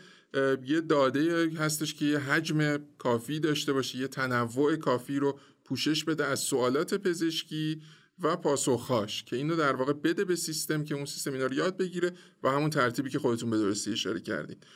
یه 0.64 0.80
داده 0.80 1.50
هستش 1.58 1.94
که 1.94 2.04
یه 2.04 2.18
حجم 2.18 2.78
کافی 2.98 3.40
داشته 3.40 3.72
باشه 3.72 3.98
یه 3.98 4.08
تنوع 4.08 4.76
کافی 4.76 5.18
رو 5.18 5.38
پوشش 5.64 6.04
بده 6.04 6.24
از 6.24 6.40
سوالات 6.40 6.94
پزشکی 6.94 7.82
و 8.22 8.36
پاسخهاش 8.36 9.24
که 9.24 9.36
اینو 9.36 9.56
در 9.56 9.76
واقع 9.76 9.92
بده 9.92 10.24
به 10.24 10.36
سیستم 10.36 10.84
که 10.84 10.94
اون 10.94 11.04
سیستم 11.04 11.32
اینا 11.32 11.46
رو 11.46 11.54
یاد 11.54 11.76
بگیره 11.76 12.12
و 12.42 12.50
همون 12.50 12.70
ترتیبی 12.70 13.10
که 13.10 13.18
خودتون 13.18 13.50
به 13.50 13.58
درستی 13.58 13.92
اشاره 13.92 14.20
کردید 14.20 14.66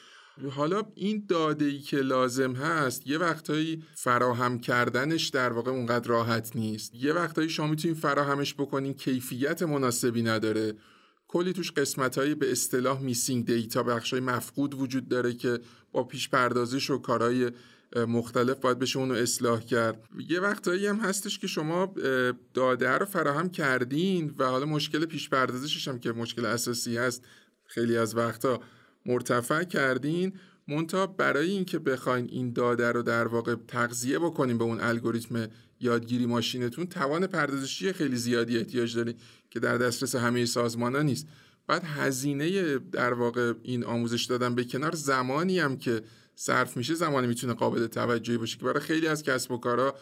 حالا 0.50 0.82
این 0.94 1.24
داده 1.28 1.64
ای 1.64 1.78
که 1.78 1.96
لازم 1.96 2.52
هست 2.52 3.06
یه 3.06 3.18
وقتایی 3.18 3.82
فراهم 3.94 4.58
کردنش 4.58 5.28
در 5.28 5.52
واقع 5.52 5.70
اونقدر 5.70 6.08
راحت 6.08 6.56
نیست. 6.56 6.94
یه 6.94 7.12
وقتایی 7.12 7.48
شما 7.48 7.66
می‌تونید 7.66 7.96
فراهمش 7.96 8.54
بکنین 8.54 8.94
کیفیت 8.94 9.62
مناسبی 9.62 10.22
نداره. 10.22 10.74
کلی 11.28 11.52
توش 11.52 11.72
قسمت 11.72 12.18
های 12.18 12.34
به 12.34 12.52
اصطلاح 12.52 13.02
میسینگ 13.02 13.46
دیتا 13.46 13.82
بخش 13.82 14.12
های 14.12 14.22
مفقود 14.22 14.74
وجود 14.74 15.08
داره 15.08 15.34
که 15.34 15.58
با 15.92 16.04
پیش 16.04 16.28
پردازش 16.28 16.90
و 16.90 16.98
کارهای 16.98 17.50
مختلف 18.08 18.58
باید 18.58 18.78
بشه 18.78 18.98
اونو 18.98 19.14
اصلاح 19.14 19.60
کرد. 19.60 20.04
یه 20.28 20.40
وقتایی 20.40 20.86
هم 20.86 20.96
هستش 20.96 21.38
که 21.38 21.46
شما 21.46 21.94
داده 22.54 22.90
رو 22.90 23.06
فراهم 23.06 23.50
کردین 23.50 24.34
و 24.38 24.44
حالا 24.44 24.66
مشکل 24.66 25.04
پیش 25.04 25.28
پردازشش 25.28 25.88
هم 25.88 25.98
که 25.98 26.12
مشکل 26.12 26.46
اساسی 26.46 26.96
هست 26.96 27.24
خیلی 27.64 27.96
از 27.96 28.16
وقتا 28.16 28.60
مرتفع 29.06 29.64
کردین 29.64 30.32
مونتا 30.68 31.06
برای 31.06 31.50
اینکه 31.50 31.78
بخواین 31.78 32.28
این 32.30 32.52
داده 32.52 32.92
رو 32.92 33.02
در 33.02 33.26
واقع 33.26 33.54
تغذیه 33.68 34.18
بکنیم 34.18 34.58
به 34.58 34.64
اون 34.64 34.80
الگوریتم 34.80 35.48
یادگیری 35.80 36.26
ماشینتون 36.26 36.86
توان 36.86 37.26
پردازشی 37.26 37.92
خیلی 37.92 38.16
زیادی 38.16 38.58
احتیاج 38.58 38.96
دارید 38.96 39.20
که 39.50 39.60
در 39.60 39.78
دسترس 39.78 40.14
همه 40.14 40.44
سازمان 40.44 40.94
ها 40.96 41.02
نیست. 41.02 41.26
بعد 41.66 41.84
هزینه 41.84 42.78
در 42.78 43.12
واقع 43.12 43.52
این 43.62 43.84
آموزش 43.84 44.24
دادن 44.24 44.54
به 44.54 44.64
کنار 44.64 44.94
زمانی 44.94 45.58
هم 45.58 45.76
که 45.76 46.02
صرف 46.34 46.76
میشه 46.76 46.94
زمانی 46.94 47.26
می‌تونه 47.26 47.54
قابل 47.54 47.86
توجهی 47.86 48.38
باشه 48.38 48.58
که 48.58 48.64
برای 48.64 48.80
خیلی 48.80 49.06
از 49.06 49.22
کسب 49.22 49.50
و 49.50 49.58
کارها 49.58 49.94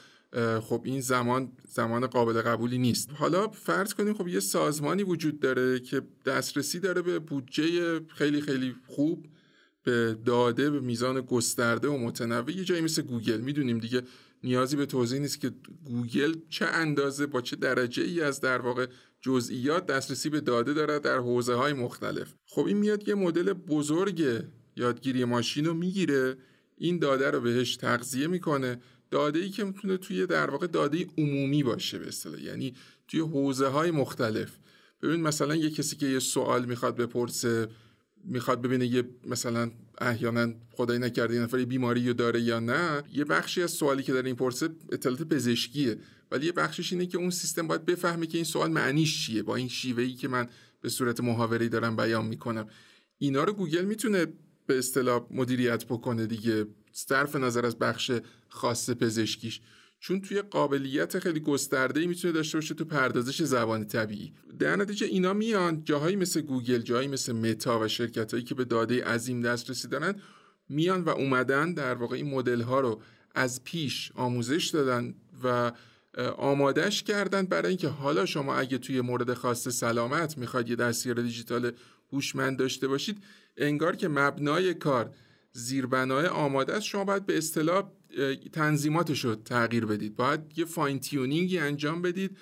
خب 0.61 0.83
این 0.85 1.00
زمان 1.00 1.53
زمان 1.69 2.07
قابل 2.07 2.43
قبولی 2.43 2.79
نیست. 2.79 3.11
حالا 3.14 3.49
فرض 3.49 3.95
کنیم 3.95 4.14
خب 4.14 4.29
یه 4.29 4.41
سازمانی 4.41 5.03
وجود 5.03 5.41
داره 5.41 5.81
که 5.81 6.03
دسترسی 6.26 6.81
داره 6.81 7.03
به 7.03 7.19
بودجه 7.19 8.00
خیلی 8.07 8.41
خیلی 8.41 8.75
خوب 8.87 9.26
به 9.85 10.17
داده 10.25 10.71
به 10.71 10.81
میزان 10.81 11.21
گسترده 11.21 11.88
و 11.88 11.99
متنوع. 11.99 12.50
یه 12.50 12.64
جایی 12.64 12.81
مثل 12.81 13.03
گوگل. 13.03 13.41
می‌دونیم 13.41 13.79
دیگه 13.79 14.03
نیازی 14.45 14.76
به 14.76 14.87
توضیح 14.87 15.21
نیست 15.21 15.41
که 15.41 15.50
گوگل 15.85 16.35
چه 16.49 16.67
اندازه 16.67 17.26
با 17.26 17.41
چه 17.41 17.57
درجه 17.57 18.03
ای 18.03 18.21
از 18.21 18.41
در 18.41 18.59
واقع 18.59 18.87
جزئیات 19.21 19.87
دسترسی 19.87 20.29
به 20.29 20.41
داده 20.41 20.73
داره 20.73 20.99
در 20.99 21.19
حوزه 21.19 21.55
های 21.55 21.73
مختلف. 21.73 22.35
خب 22.47 22.67
این 22.67 22.76
میاد 22.76 23.09
یه 23.09 23.14
مدل 23.14 23.53
بزرگ 23.53 24.45
یادگیری 24.76 25.25
ماشین 25.25 25.64
رو 25.64 25.75
می‌گیره. 25.75 26.37
این 26.79 26.99
داده 26.99 27.31
رو 27.31 27.41
بهش 27.41 27.76
تغذیه 27.76 28.26
می‌کنه. 28.26 28.81
داده 29.14 29.38
ای 29.38 29.50
که 29.50 29.64
می‌تونه 29.64 29.97
توی 29.97 30.26
در 30.26 30.50
واقع 30.50 30.66
داده 30.66 31.06
عمومی 31.18 31.62
باشه 31.62 31.99
به 31.99 32.09
اصطلاح. 32.09 32.42
یعنی 32.42 32.75
توی 33.09 33.21
حوزه 33.21 33.66
های 33.66 33.90
مختلف. 33.90 34.50
ببین 35.02 35.21
مثلا 35.21 35.54
یه 35.56 35.71
کسی 35.71 35.97
که 35.97 36.06
یه 36.06 36.18
سوال 36.18 36.64
می‌خواد 36.64 36.97
بپرسه 36.97 37.68
می‌خواد 38.25 38.62
ببینه 38.62 38.87
یه 38.87 39.04
مثلا 39.26 39.71
احیانا 39.99 40.52
خدای 40.71 40.99
نکرده 40.99 41.35
یه 41.35 41.40
نفر 41.40 41.64
بیماری 41.64 42.06
رو 42.09 42.12
داره 42.12 42.40
یا 42.40 42.61
نه 42.61 43.02
یه 43.12 43.25
بخشی 43.25 43.62
از 43.62 43.71
سوالی 43.71 44.02
که 44.02 44.12
داره 44.12 44.26
این 44.26 44.37
پرسه 44.37 44.68
اطلاعات 44.92 45.23
پزشکیه. 45.23 45.99
ولی 46.30 46.47
یه 46.47 46.52
بخشش 46.52 46.92
اینه 46.92 47.06
که 47.06 47.18
اون 47.18 47.30
سیستم 47.30 47.66
باید 47.66 47.85
بفهمه 47.85 48.26
که 48.26 48.38
این 48.38 48.44
سوال 48.44 48.71
معنیش 48.71 49.26
چیه. 49.26 49.42
با 49.42 49.56
این 49.56 49.68
شیوهی 49.68 50.14
که 50.14 50.28
من 50.28 50.49
به 50.80 50.88
صورت 50.88 51.21
محاوره‌ای 51.21 51.68
دارم 51.68 51.97
بیان 51.97 52.26
می‌کنم. 52.26 52.66
اینا 53.18 53.44
رو 53.44 53.52
گوگل 53.52 53.85
می‌تونه 53.85 54.26
به 54.66 54.78
اصطلاح 54.78 55.26
مدیریت 55.30 55.85
بکنه 55.85 56.26
دیگه. 56.26 56.66
صرف 56.92 57.37
نظر 57.37 57.66
از 57.66 57.78
بخش 57.78 58.12
خاص 58.55 58.91
پزشکیش. 58.91 59.61
چون 60.01 60.21
توی 60.21 60.43
قابلیت 60.43 61.19
خیلی 61.19 61.41
گسترده 61.41 62.07
می‌تونه 62.07 62.33
داشته 62.33 62.59
باشه 62.59 62.75
تو 62.75 62.85
پردازش 62.85 63.43
زبان 63.43 63.87
طبیعی. 63.87 64.33
در 64.59 64.77
نتیجه 64.77 65.07
اینا 65.07 65.33
میان 65.33 65.85
جاهایی 65.85 66.17
مثل 66.17 66.41
گوگل 66.41 66.79
جاهایی 66.79 67.09
مثل 67.09 67.33
متا 67.33 67.81
و 67.81 67.89
شرکت 67.89 68.33
هایی 68.33 68.45
که 68.45 68.55
به 68.55 68.65
داده 68.65 69.05
عظیم 69.05 69.41
دسترسی 69.41 69.89
دارن 69.89 70.15
میان 70.69 71.01
و 71.05 71.09
اومدن 71.09 71.75
در 71.75 71.95
واقع 71.95 72.17
این 72.17 72.31
مدل 72.31 72.61
ها 72.61 72.81
رو 72.81 73.01
از 73.35 73.65
پیش 73.65 74.13
آموزش 74.15 74.67
دادن 74.67 75.15
و 75.45 75.73
آمادش 76.37 77.03
کردن 77.03 77.47
برای 77.47 77.69
اینکه 77.69 77.89
حالا 77.89 78.27
شما 78.27 78.55
اگه 78.57 78.79
توی 78.79 79.01
مورد 79.01 79.35
خاص 79.35 79.69
سلامت 79.69 80.39
می‌خواید 80.39 80.69
یه 80.69 80.77
دستیار 80.77 81.23
دیجیتال 81.23 81.73
هوشمند 82.13 82.59
داشته 82.59 82.89
باشید 82.89 83.19
انگار 83.57 83.97
که 83.97 84.09
مبنای 84.09 84.75
کار 84.75 85.15
زیربنای 85.53 86.27
آماده 86.27 86.73
است 86.75 86.85
شما 86.85 87.05
باید 87.05 87.27
به 87.27 87.39
اصطلاح 87.39 87.91
تنظیماتش 88.52 89.25
رو 89.25 89.35
تغییر 89.35 89.87
بدید. 89.87 90.16
باید 90.16 90.40
یه 90.56 90.64
فاین 90.64 91.00
تیونینگی 91.00 91.59
انجام 91.59 92.02
بدید 92.02 92.37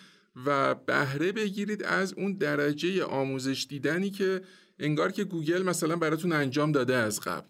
و 0.47 0.75
بهره 0.75 1.33
بگیرید 1.33 1.83
از 1.83 2.15
اون 2.15 2.33
درجه 2.33 3.05
آموزش 3.05 3.67
دیدنی 3.69 4.11
که 4.11 4.43
انگار 4.79 5.13
که 5.13 5.25
گوگل 5.25 5.63
مثلا 5.63 5.97
براتون 5.97 6.33
انجام 6.33 6.73
داده 6.73 6.95
از 6.95 7.21
قبل. 7.21 7.47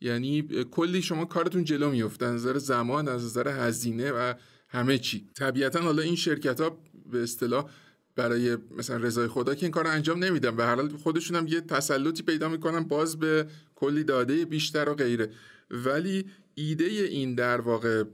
یعنی 0.00 0.42
کلی 0.70 1.02
شما 1.02 1.24
کارتون 1.24 1.64
جلو 1.64 1.90
میفته 1.90 2.26
از 2.26 2.34
نظر 2.34 2.58
زمان 2.58 3.08
از 3.08 3.24
نظر 3.24 3.48
هزینه 3.48 4.12
و 4.12 4.34
همه 4.68 4.98
چی. 4.98 5.28
طبیعتا 5.34 5.80
حالا 5.80 6.02
این 6.02 6.16
شرکت 6.16 6.60
ها 6.60 6.78
به 7.12 7.22
اصطلاح 7.22 7.70
برای 8.16 8.56
مثلا 8.76 8.96
رضای 8.96 9.28
خدا 9.28 9.54
که 9.54 9.66
این 9.66 9.72
کار 9.72 9.86
انجام 9.86 10.24
نمیدن. 10.24 10.56
به 10.56 10.64
هر 10.64 10.74
حال 10.74 10.88
خودشون 10.88 11.36
هم 11.36 11.46
یه 11.46 11.60
تسلطی 11.60 12.22
پیدا 12.22 12.48
می‌کنن 12.48 12.84
باز 12.84 13.18
به 13.18 13.46
کلی 13.74 14.04
داده 14.04 14.44
بیشتر 14.44 14.88
و 14.88 14.94
غیره. 14.94 15.30
ولی 15.70 16.24
ایده 16.54 16.84
این 16.84 17.34
در 17.34 17.60
واقع 17.60 18.04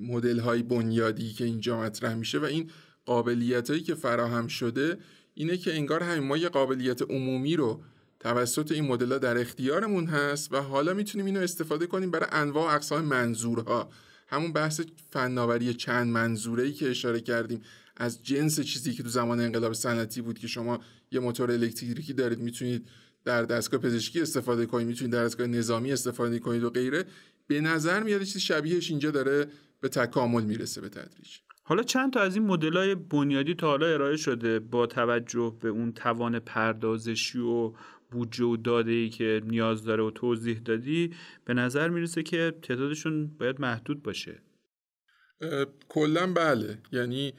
مدل 0.00 0.38
های 0.38 0.62
بنیادی 0.62 1.32
که 1.32 1.44
اینجا 1.44 1.80
مطرح 1.80 2.14
میشه 2.14 2.38
و 2.38 2.44
این 2.44 2.70
قابلیت 3.06 3.70
هایی 3.70 3.82
که 3.82 3.94
فراهم 3.94 4.46
شده 4.46 4.98
اینه 5.34 5.56
که 5.56 5.74
انگار 5.74 6.02
همین 6.02 6.28
ما 6.28 6.36
یه 6.36 6.48
قابلیت 6.48 7.02
عمومی 7.02 7.56
رو 7.56 7.82
توسط 8.20 8.72
این 8.72 8.84
مدل 8.84 9.12
ها 9.12 9.18
در 9.18 9.38
اختیارمون 9.38 10.06
هست 10.06 10.52
و 10.52 10.56
حالا 10.56 10.94
می‌تونیم 10.94 11.26
اینو 11.26 11.40
استفاده 11.40 11.86
کنیم 11.86 12.10
برای 12.10 12.28
انواع 12.32 12.72
و 12.72 12.74
اقسام 12.74 13.04
منظورها. 13.04 13.90
همون 14.28 14.52
بحث 14.52 14.80
فناوری 15.10 15.74
چند 15.74 16.06
منظوره 16.06 16.62
ای 16.62 16.72
که 16.72 16.90
اشاره 16.90 17.20
کردیم. 17.20 17.60
از 17.96 18.22
جنس 18.22 18.60
چیزی 18.60 18.92
که 18.92 19.02
تو 19.02 19.08
زمان 19.08 19.40
انقلاب 19.40 19.72
صنعتی 19.72 20.22
بود 20.22 20.38
که 20.38 20.46
شما 20.46 20.80
یه 21.10 21.20
موتور 21.20 21.50
الکتریکی 21.50 22.12
دارید 22.12 22.38
می‌تونید 22.38 22.88
در 23.26 23.42
دستگاه 23.42 23.80
پزشکی 23.80 24.20
استفاده 24.20 24.66
کنید 24.66 24.86
می‌تونید 24.86 25.12
در 25.12 25.24
دستگاه 25.24 25.46
نظامی 25.46 25.92
استفاده 25.92 26.38
کنید 26.38 26.64
و 26.64 26.70
غیره. 26.70 27.04
به 27.46 27.60
نظر 27.60 28.02
میاد 28.02 28.22
چیزی 28.22 28.40
شبیهش 28.40 28.90
اینجا 28.90 29.10
داره 29.10 29.46
به 29.80 29.88
تکامل 29.88 30.42
می‌رسه 30.42 30.80
به 30.80 30.88
تدریج. 30.88 31.38
حالا 31.62 31.82
چند 31.82 32.12
تا 32.12 32.20
از 32.20 32.36
این 32.36 32.46
مدل‌های 32.46 32.94
بنیادی 32.94 33.54
تا 33.54 33.66
حالا 33.66 33.86
ارائه 33.86 34.16
شده 34.16 34.58
با 34.58 34.86
توجه 34.86 35.56
به 35.60 35.68
اون 35.68 35.92
توان 35.92 36.38
پردازشی 36.38 37.38
و 37.38 37.72
بودجه 38.10 38.44
و 38.44 38.56
داده 38.56 38.90
ای 38.90 39.08
که 39.08 39.42
نیاز 39.44 39.84
داره 39.84 40.02
و 40.02 40.10
توضیح 40.10 40.58
دادی 40.58 41.14
به 41.44 41.54
نظر 41.54 41.88
می‌رسه 41.88 42.22
که 42.22 42.54
تعدادشون 42.62 43.26
باید 43.26 43.60
محدود 43.60 44.02
باشه. 44.02 44.42
کلا 45.88 46.32
بله. 46.32 46.78
یعنی 46.92 47.32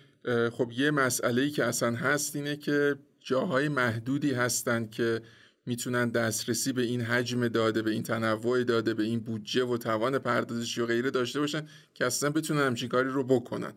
خب 0.52 0.72
یه 0.72 0.92
مسئله 0.92 1.42
ای 1.42 1.50
که 1.50 1.64
اصلا 1.64 1.96
هست 1.96 2.36
اینه 2.36 2.56
که 2.56 2.96
جاهای 3.20 3.70
محدودی 3.70 4.32
هستند 4.32 4.92
که 4.92 5.22
می‌تونن 5.68 6.10
دسترسی 6.10 6.74
به 6.74 6.82
این 6.82 7.02
حجم 7.02 7.48
داده 7.48 7.82
به 7.82 7.92
این 7.92 8.04
تنوع 8.04 8.64
داده 8.64 8.94
به 8.94 9.04
این 9.04 9.20
بودجه 9.20 9.66
و 9.66 9.78
توان 9.78 10.20
پردازشی 10.20 10.82
و 10.82 10.86
غیره 10.86 11.12
داشته 11.12 11.40
باشن 11.40 11.68
که 11.94 12.06
اصلا 12.06 12.30
بتونن 12.30 12.62
همچین 12.62 12.90
کاری 12.90 13.10
رو 13.10 13.24
بکنن. 13.24 13.74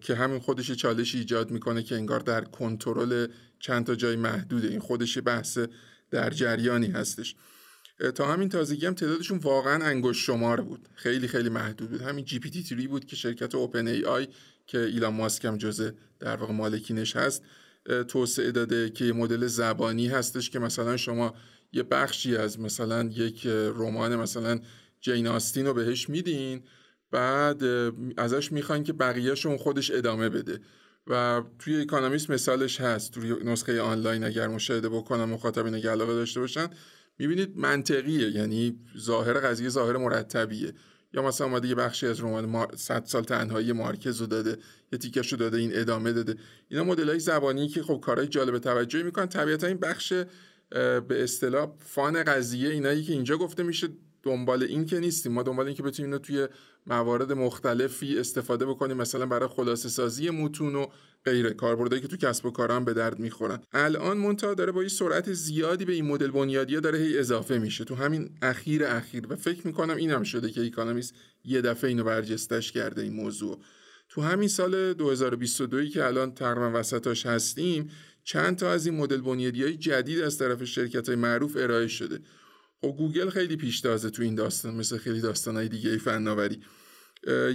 که 0.00 0.14
همین 0.14 0.38
خودش 0.38 0.70
چالش 0.70 1.14
ایجاد 1.14 1.50
می‌کنه 1.50 1.82
که 1.82 1.94
انگار 1.94 2.20
در 2.20 2.44
کنترل 2.44 3.26
چند 3.60 3.86
تا 3.86 3.94
جای 3.94 4.16
محدوده. 4.16 4.68
این 4.68 4.80
خودش 4.80 5.18
بحث 5.24 5.58
در 6.10 6.30
جریانی 6.30 6.86
هستش. 6.86 7.34
تا 8.14 8.32
همین 8.32 8.48
تازگی 8.48 8.86
هم 8.86 8.94
تعدادشون 8.94 9.38
واقعا 9.38 9.84
انگشت 9.84 10.24
شمار 10.24 10.60
بود. 10.60 10.88
خیلی 10.94 11.28
خیلی 11.28 11.48
محدود 11.48 11.90
بود. 11.90 12.02
همین 12.02 12.24
GPT 12.24 12.62
3 12.62 12.88
بود 12.88 13.04
که 13.04 13.16
شرکت 13.16 13.54
OpenAI 13.54 14.28
که 14.66 14.78
ایلان 14.78 15.14
ماسک 15.14 15.44
هم 15.44 15.58
جزء 15.58 15.90
در 16.20 16.36
واقع 16.36 16.52
مالکینش 16.52 17.16
هست. 17.16 17.42
توسعه 18.08 18.50
داده 18.50 18.90
که 18.90 19.04
مدل 19.04 19.46
زبانی 19.46 20.08
هستش 20.08 20.50
که 20.50 20.58
مثلا 20.58 20.96
شما 20.96 21.34
یه 21.72 21.82
بخشی 21.82 22.36
از 22.36 22.60
مثلا 22.60 23.02
یک 23.04 23.46
رمان 23.46 24.16
مثلا 24.16 24.60
جین 25.00 25.26
آستین 25.26 25.66
رو 25.66 25.74
بهش 25.74 26.08
میدین 26.08 26.62
بعد 27.10 27.62
ازش 28.16 28.52
می‌خواین 28.52 28.84
که 28.84 28.92
بقیه‌شو 28.92 29.56
خودش 29.56 29.90
ادامه 29.90 30.28
بده. 30.28 30.60
و 31.06 31.42
توی 31.58 31.80
اکونومیست 31.80 32.30
مثالش 32.30 32.80
هست. 32.80 33.12
توی 33.12 33.36
نسخه 33.44 33.80
آنلاین 33.80 34.24
اگر 34.24 34.48
مشاهده 34.48 34.88
بکنن 34.88 35.24
مخاطبین 35.24 35.74
اگر 35.74 35.90
علاقه 35.90 36.12
داشته 36.12 36.40
باشن 36.40 36.66
می‌بینید 37.18 37.56
منطقیه 37.56 38.30
یعنی 38.30 38.78
ظاهر 38.98 39.32
قضیه 39.32 39.68
ظاهر 39.68 39.96
مرتبیه. 39.96 40.72
یا 41.12 41.22
مثلا 41.22 41.46
اومده 41.46 41.68
یه 41.68 41.74
بخشی 41.74 42.06
از 42.06 42.20
رمان 42.20 42.68
100 42.76 43.04
سال 43.04 43.24
تنهایی 43.24 43.72
مارکز 43.72 44.20
رو 44.20 44.26
داده 44.26 44.56
یه 44.92 44.98
تیکش 44.98 45.32
رو 45.32 45.38
داده 45.38 45.56
این 45.56 45.70
ادامه 45.74 46.12
داده. 46.12 46.36
اینا 46.68 46.84
مدل 46.84 47.08
های 47.08 47.18
زبانی 47.18 47.68
که 47.68 47.82
خب 47.82 48.00
کارهای 48.00 48.28
جالب 48.28 48.58
توجهی 48.58 49.02
می‌کنن. 49.02 49.26
طبیعتا 49.26 49.66
این 49.66 49.78
بخش 49.78 50.12
به 50.70 51.22
اصطلاح 51.22 51.72
فان 51.78 52.22
قضیه 52.22 52.70
اینایی 52.70 53.02
که 53.02 53.12
اینجا 53.12 53.36
گفته 53.36 53.62
میشه 53.62 53.88
دنبال 54.28 54.62
این 54.62 54.86
که 54.86 55.00
نیستیم. 55.00 55.32
ما 55.32 55.42
دنبال 55.42 55.66
این 55.66 55.74
که 55.74 55.82
بتونیم 55.82 56.10
اینو 56.10 56.22
توی 56.22 56.48
موارد 56.86 57.32
مختلفی 57.32 58.18
استفاده 58.18 58.66
بکنیم 58.66 58.96
مثلا 58.96 59.26
برای 59.26 59.48
خلاصه 59.48 59.88
سازی 59.88 60.30
متون 60.30 60.74
و 60.74 60.86
غیره 61.24 61.50
کاربردایی 61.50 62.02
که 62.02 62.08
تو 62.08 62.16
کسب 62.16 62.46
و 62.46 62.50
کاران 62.50 62.84
به 62.84 62.94
درد 62.94 63.18
می‌خورن. 63.18 63.60
الان 63.72 64.18
مونتا 64.18 64.54
داره 64.54 64.72
با 64.72 64.82
یه 64.82 64.88
سرعت 64.88 65.32
زیادی 65.32 65.84
به 65.84 65.92
این 65.92 66.04
مدل 66.04 66.30
بنیادی 66.30 66.80
داره 66.80 66.98
هی 66.98 67.18
اضافه 67.18 67.58
میشه. 67.58 67.84
تو 67.84 67.94
همین 67.94 68.30
اخیر 68.42 68.84
اخیر. 68.84 69.32
و 69.32 69.36
فکر 69.36 69.66
می‌کنم 69.66 69.96
اینم 69.96 70.22
شده 70.22 70.50
که 70.50 70.66
اکانومیست 70.66 71.14
یه 71.44 71.60
دفعه 71.60 71.90
اینو 71.90 72.04
برجستش 72.04 72.72
کرده 72.72 73.02
این 73.02 73.12
موضوع. 73.12 73.58
تو 74.08 74.22
همین 74.22 74.48
سال 74.48 74.92
2022 74.92 75.86
که 75.86 76.04
الان 76.04 76.34
تقریبا 76.34 76.70
وسطاش 76.74 77.26
هستیم 77.26 77.90
چند 78.24 78.56
تا 78.56 78.70
از 78.70 78.86
این 78.86 78.96
مدل 78.96 79.20
بنیادی 79.20 79.62
های 79.62 79.76
جدید 79.76 80.20
از 80.20 80.38
طرف 80.38 80.64
شرکت 80.64 81.08
های 81.08 81.16
معروف 81.16 81.56
ارائه 81.56 81.86
شده. 81.86 82.20
خب 82.80 82.94
گوگل 82.98 83.30
خیلی 83.30 83.56
پیشتازه 83.56 84.10
تو 84.10 84.22
این 84.22 84.34
داستان 84.34 84.74
مثل 84.74 84.98
خیلی 84.98 85.22
های 85.46 85.68
دیگه 85.68 85.98
فناوری. 85.98 86.60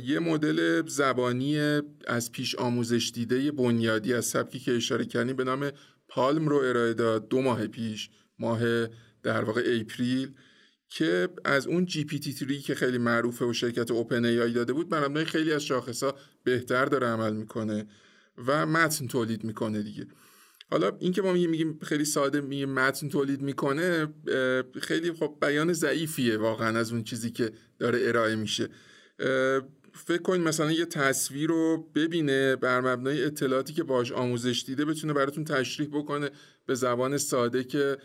یه 0.06 0.20
مدل 0.20 0.88
زبانی 0.88 1.82
از 2.08 2.32
پیش 2.32 2.56
آموزش 2.56 3.12
دیده 3.14 3.52
بنیادی 3.52 4.14
از 4.14 4.26
سبکی 4.26 4.60
که 4.60 4.76
اشاره 4.76 5.06
کردیم 5.06 5.36
به 5.36 5.44
نام 5.44 5.72
پالم 6.08 6.48
رو 6.48 6.58
ارائه 6.58 6.94
داد 6.94 7.28
دو 7.28 7.42
ماه 7.42 7.68
پیش 7.68 8.10
ماه 8.40 8.88
در 9.24 9.44
واقع 9.44 9.80
اپریل 9.82 10.32
که 10.90 11.30
از 11.46 11.68
اون 11.68 11.86
جی 11.86 12.04
پی 12.04 12.20
تی 12.20 12.32
3 12.32 12.60
که 12.60 12.76
خیلی 12.76 12.98
معروفه 12.98 13.46
و 13.46 13.54
شرکت 13.54 13.92
اوپن 13.92 14.26
ای 14.26 14.52
داده 14.52 14.74
بود 14.74 14.90
بر 14.90 15.24
خیلی 15.24 15.54
از 15.54 15.64
شاخصا 15.64 16.16
بهتر 16.44 16.86
داره 16.86 17.08
عمل 17.08 17.34
می‌کنه 17.34 17.86
و 18.48 18.66
متن 18.66 19.08
تولید 19.08 19.44
می‌کنه 19.44 19.82
دیگه. 19.82 20.08
حالا 20.74 20.92
اینکه 21.00 21.22
ما 21.22 21.34
میگیم 21.34 21.80
خیلی 21.84 22.06
ساده 22.06 22.42
میگیم 22.42 22.70
متن 22.70 23.10
تولید 23.10 23.42
می‌کنه 23.42 24.08
خیلی 24.82 25.12
خب 25.12 25.38
بیان 25.42 25.74
ضعیفیه 25.74 26.38
واقعا 26.38 26.80
از 26.80 26.92
اون 26.92 27.04
چیزی 27.04 27.32
که 27.32 27.52
داره 27.80 28.00
ارائه 28.02 28.36
میشه. 28.36 28.70
فکر 29.94 30.22
کنید 30.24 30.48
مثلا 30.48 30.72
یه 30.72 30.86
تصویر 30.86 31.50
رو 31.50 31.90
ببینه 31.96 32.56
بر 32.56 32.82
مبنای 32.82 33.26
اطلاعاتی 33.26 33.74
که 33.74 33.84
باش 33.84 34.12
آموزش 34.12 34.64
دیده 34.68 34.86
بتونه 34.86 35.14
براتون 35.14 35.44
تشریح 35.44 35.90
بکنه 35.90 36.30
به 36.66 36.76
زبان 36.76 37.18
ساده 37.18 37.64
که 37.64 37.98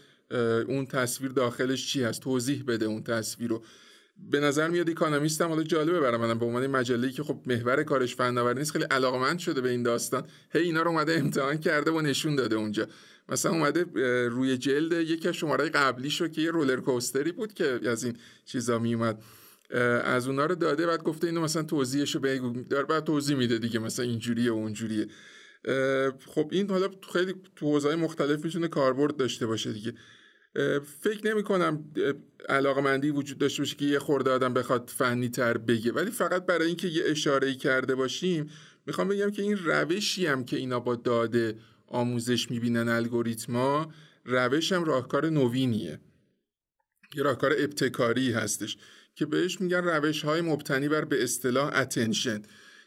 اون 0.69 0.87
تصویر 0.87 1.33
داخلش 1.33 1.87
چی 1.87 2.03
هست 2.03 2.21
توضیح 2.21 2.65
بده 2.67 2.87
اون 2.87 3.03
تصویر 3.03 3.51
رو. 3.51 3.63
به 4.31 4.41
نظر 4.41 4.69
میاد 4.69 4.91
اکانومیست 4.91 5.43
هم 5.43 5.49
حالا 5.49 5.63
جالبه 5.63 6.01
برای 6.01 6.21
منم 6.21 6.39
به 6.39 6.47
عنوان 6.47 6.67
مجله 6.67 7.11
که 7.11 7.23
خب 7.23 7.41
محور 7.47 7.83
کارش 7.83 8.17
فناوری 8.17 8.59
نیست 8.59 8.73
خیلی 8.73 8.85
علاقمند 8.85 9.39
شده 9.39 9.61
به 9.61 9.71
این 9.71 9.83
داستان. 9.83 10.25
هی 10.53 10.63
اینا 10.63 10.83
رو 10.83 10.91
اومده 10.91 11.19
امتحان 11.19 11.57
کرده 11.57 11.91
و 11.91 12.01
نشون 12.01 12.37
داده 12.37 12.57
اونجا. 12.57 12.87
مثلا 13.29 13.53
اومده 13.53 13.87
روی 14.29 14.59
جلد 14.59 14.93
یکی 14.93 15.29
از 15.29 15.35
شماره 15.35 15.69
قبلی 15.69 16.11
شو 16.11 16.29
که 16.29 16.41
یه 16.41 16.51
رولر 16.51 16.77
کوستری 16.77 17.33
بود 17.33 17.55
که 17.55 17.81
از 17.87 18.05
این 18.05 18.17
چیزا 18.45 18.79
میومد 18.79 19.23
از 20.05 20.27
اونا 20.27 20.47
رو 20.47 20.55
داده 20.55 20.87
بعد 20.87 21.03
گفته 21.03 21.27
اینو 21.27 21.41
مثلا 21.41 21.63
توضیحشو 21.63 22.21
بگو 22.21 22.63
داره 22.71 22.85
بعد 22.85 23.05
توضیح 23.05 23.37
میده 23.37 23.59
دیگه 23.59 23.79
مثلا 23.79 24.05
اینجوریه 24.05 24.53
و 24.53 24.55
اونجوریه. 24.55 25.07
خب 26.27 26.49
این 26.53 26.71
حالا 26.71 26.89
خیلی 27.13 27.35
تو 27.57 27.67
حوزه‌های 27.67 27.97
مختلف 27.97 28.45
می‌تونه 28.45 28.69
کاربرد 28.69 29.17
داشته 29.17 29.47
باشه 29.47 29.73
دیگه. 29.73 29.95
فکر 31.01 31.27
نمی 31.27 31.43
کنم 31.43 31.85
علاقه 32.49 32.81
مندی 32.81 33.11
وجود 33.11 33.39
داشته 33.39 33.63
باشه 33.63 33.77
که 33.77 33.85
یه 33.85 33.99
خورده 33.99 34.31
آدم 34.31 34.55
بخواد 34.55 34.91
فنی 34.97 35.29
تر 35.29 35.59
بگه. 35.59 35.93
ولی 35.93 36.11
فقط 36.11 36.47
برای 36.47 36.67
اینکه 36.67 36.89
یه 36.89 37.03
اشاره 37.07 37.55
کرده 37.55 37.95
باشیم 37.95 38.51
می‌خوام 38.87 39.09
بگم 39.09 39.31
که 39.31 39.43
این 39.43 39.57
روشی 39.57 40.27
هم 40.27 40.45
که 40.45 40.57
اینا 40.57 40.81
با 40.81 40.95
داده 40.95 41.59
آموزش 41.87 42.51
می‌بینن 42.51 42.89
الگوریتما 42.89 43.93
روش 44.25 44.73
هم 44.73 44.85
راهکار 44.85 45.31
نوینیه. 45.31 46.01
یه 47.15 47.23
راهکار 47.23 47.53
ابتکاری 47.59 48.33
هستش 48.33 48.77
که 49.15 49.27
بهش 49.27 49.61
میگن 49.61 49.85
روش 49.85 50.25
های 50.25 50.41
مبتنی 50.41 50.89
بر 50.89 51.05
به 51.05 51.23
اصطلاح 51.23 51.71
اتنشن 51.75 52.43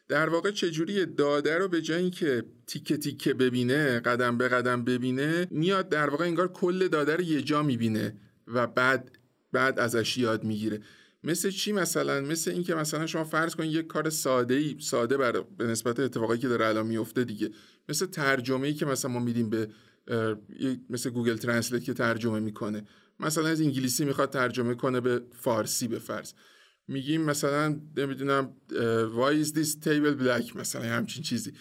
در 0.07 0.29
واقع 0.29 0.51
چجوری 0.51 1.05
داده 1.05 1.57
رو 1.57 1.67
به 1.67 1.81
جای 1.81 2.09
اینکه 2.09 2.45
تیکه 2.67 2.97
تیکه 2.97 3.33
ببینه 3.33 3.99
قدم 3.99 4.37
به 4.37 4.47
قدم 4.47 4.83
ببینه 4.83 5.47
میاد 5.51 5.89
در 5.89 6.09
واقع 6.09 6.25
انگار 6.25 6.47
کل 6.47 6.87
داده 6.87 7.15
رو 7.15 7.21
یه 7.21 7.41
جا 7.41 7.63
می‌بینه 7.63 8.15
و 8.47 8.67
بعد 8.67 9.17
بعد 9.51 9.79
ازش 9.79 10.17
یاد 10.17 10.43
می‌گیره. 10.43 10.79
مثل 11.23 11.49
چی 11.49 11.71
مثلا؟ 11.71 12.21
مثل 12.21 12.51
اینکه 12.51 12.75
مثلا 12.75 13.07
شما 13.07 13.23
فرض 13.23 13.55
کنید 13.55 13.71
یک 13.71 13.87
کار 13.87 14.09
ساده 14.09 14.53
ای 14.53 14.77
ساده‌تر 14.79 15.41
به 15.57 15.67
نسبت 15.67 15.99
اتفاقی 15.99 16.37
که 16.37 16.47
داره 16.47 16.65
الان 16.65 16.87
میفته 16.87 17.23
دیگه. 17.23 17.51
مثل 17.89 18.05
ترجمه 18.05 18.67
ای 18.67 18.73
که 18.73 18.85
مثلا 18.85 19.11
ما 19.11 19.19
میدیم 19.19 19.49
به 19.49 19.67
مثل 20.89 21.09
Google 21.09 21.35
Translate 21.35 21.83
که 21.83 21.93
ترجمه 21.93 22.39
می‌کنه. 22.39 22.83
مثلا 23.19 23.47
از 23.47 23.61
انگلیسی 23.61 24.05
می‌خواد 24.05 24.29
ترجمه 24.29 24.75
کنه 24.75 25.01
به 25.01 25.21
فارسی 25.31 25.87
به 25.87 25.99
فرض. 25.99 26.33
میگیم 26.91 27.21
مثلا 27.21 27.79
نمی‌دونم 27.97 28.53
why 29.15 29.45
is 29.45 29.47
this 29.47 29.85
table 29.85 30.23
black 30.23 30.55
مثلا 30.55 30.83
همچین 30.83 31.23
چیزی. 31.23 31.53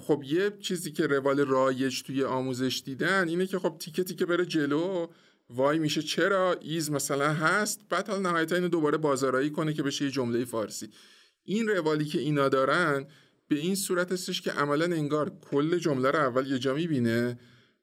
خب 0.00 0.22
یه 0.26 0.52
چیزی 0.60 0.92
که 0.92 1.06
روال 1.06 1.40
رایج 1.40 2.02
توی 2.02 2.24
آموزش 2.24 2.82
دیدن 2.84 3.28
اینه 3.28 3.46
که 3.46 3.58
خب 3.58 3.76
تیکه 3.78 4.04
تیکه 4.04 4.26
بره 4.26 4.46
جلو 4.46 5.06
وای 5.50 5.78
میشه 5.78 6.02
چرا 6.02 6.56
is 6.60 6.90
مثلا 6.90 7.32
هست 7.32 7.80
بعد 7.88 8.08
حالا 8.08 8.30
نهایتا 8.30 8.54
اینو 8.54 8.68
دوباره 8.68 8.98
بازآرایی 8.98 9.50
کنه 9.50 9.72
که 9.72 9.82
بشه 9.82 10.04
یه 10.04 10.10
جمله 10.10 10.44
فارسی. 10.44 10.88
این 11.44 11.68
روالی 11.68 12.04
که 12.04 12.18
اینا 12.18 12.48
دارن 12.48 13.06
به 13.48 13.56
این 13.56 13.74
صورت 13.74 14.12
هستش 14.12 14.40
که 14.40 14.50
عملا 14.50 14.84
انگار 14.84 15.32
کل 15.50 15.78
جمله 15.78 16.10
رو 16.10 16.18
اول 16.18 16.46
یه 16.46 16.58
جا 16.58 16.74
می‌بینه 16.74 17.38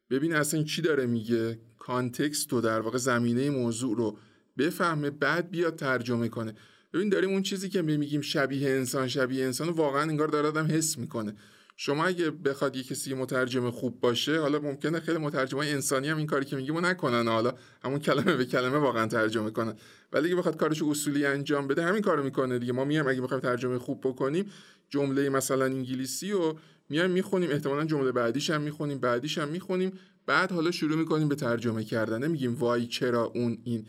ببین 0.10 0.36
اصلا 0.36 0.64
چی 0.64 0.82
داره 0.82 1.06
میگه. 1.06 1.60
context 1.78 2.54
و 2.54 2.62
در 2.62 2.80
واقع 2.80 2.98
زمینه 2.98 3.50
موضوع 3.50 3.98
رو 3.98 4.18
بفهمه 4.58 5.10
بعد 5.10 5.52
بیاد 5.52 5.76
ترجمه 5.76 6.28
کنه. 6.28 6.54
ببین 6.94 7.10
داریم 7.10 7.30
اون 7.30 7.42
چیزی 7.42 7.70
که 7.70 7.82
میگیم 7.82 8.22
شبیه 8.22 8.70
انسان 8.70 9.08
شبیه 9.08 9.46
انسان 9.46 9.70
واقعا 9.70 10.02
انگار 10.02 10.28
داره 10.28 10.48
آدم 10.48 10.68
حس 10.72 10.98
می‌کنه. 10.98 11.36
شما 11.78 12.06
اگه 12.06 12.30
بخواد 12.30 12.76
یه 12.76 12.84
کسی 12.84 13.14
مترجم 13.14 13.70
خوب 13.70 14.00
باشه 14.00 14.40
حالا 14.40 14.60
ممکنه 14.60 15.00
خیلی 15.00 15.18
مترجمای 15.18 15.72
انسانی 15.72 16.10
هم 16.10 16.18
این 16.18 16.28
کاری 16.28 16.46
که 16.46 16.56
میگیم 16.56 16.86
نکنن. 16.86 17.28
حالا 17.28 17.54
همون 17.84 18.00
کلمه 18.00 18.36
به 18.36 18.46
کلمه 18.46 18.78
واقعا 18.78 19.08
ترجمه 19.08 19.52
کنن. 19.52 19.76
ولی 20.12 20.28
اگه 20.28 20.36
بخواد 20.36 20.58
کارش 20.58 20.82
اصولی 20.82 21.26
انجام 21.26 21.68
بده 21.68 21.84
همین 21.84 22.02
کارو 22.02 22.24
می‌کنه 22.24 22.60
دیگه. 22.60 22.74
ما 22.74 22.86
میایم 22.86 23.08
اگه 23.08 23.22
بخوایم 23.22 23.42
ترجمه 23.42 23.78
خوب 23.78 24.02
بکنیم 24.08 24.46
جمله 24.90 25.30
مثلا 25.30 25.66
انگلیسی 25.66 26.32
و 26.32 26.54
میایم 26.90 27.12
می‌خونیم. 27.12 27.52
احتمالا 27.52 27.86
جمله 27.86 28.12
بعدیش 28.12 28.50
هم 28.50 28.62
می‌خونیم 28.62 28.98
بعدیش 29.00 29.38
هم 29.38 29.48
می‌خونیم. 29.48 29.92
بعد 30.26 30.52
حالا 30.52 30.72
شروع 30.72 30.98
می‌کنیم 30.98 31.28
به 31.28 31.36
ترجمه 31.36 31.84
کردن. 31.84 32.24
نمیگیم 32.24 32.56
وای 32.56 32.88
چرا 32.88 33.24
اون 33.26 33.58
این. 33.64 33.86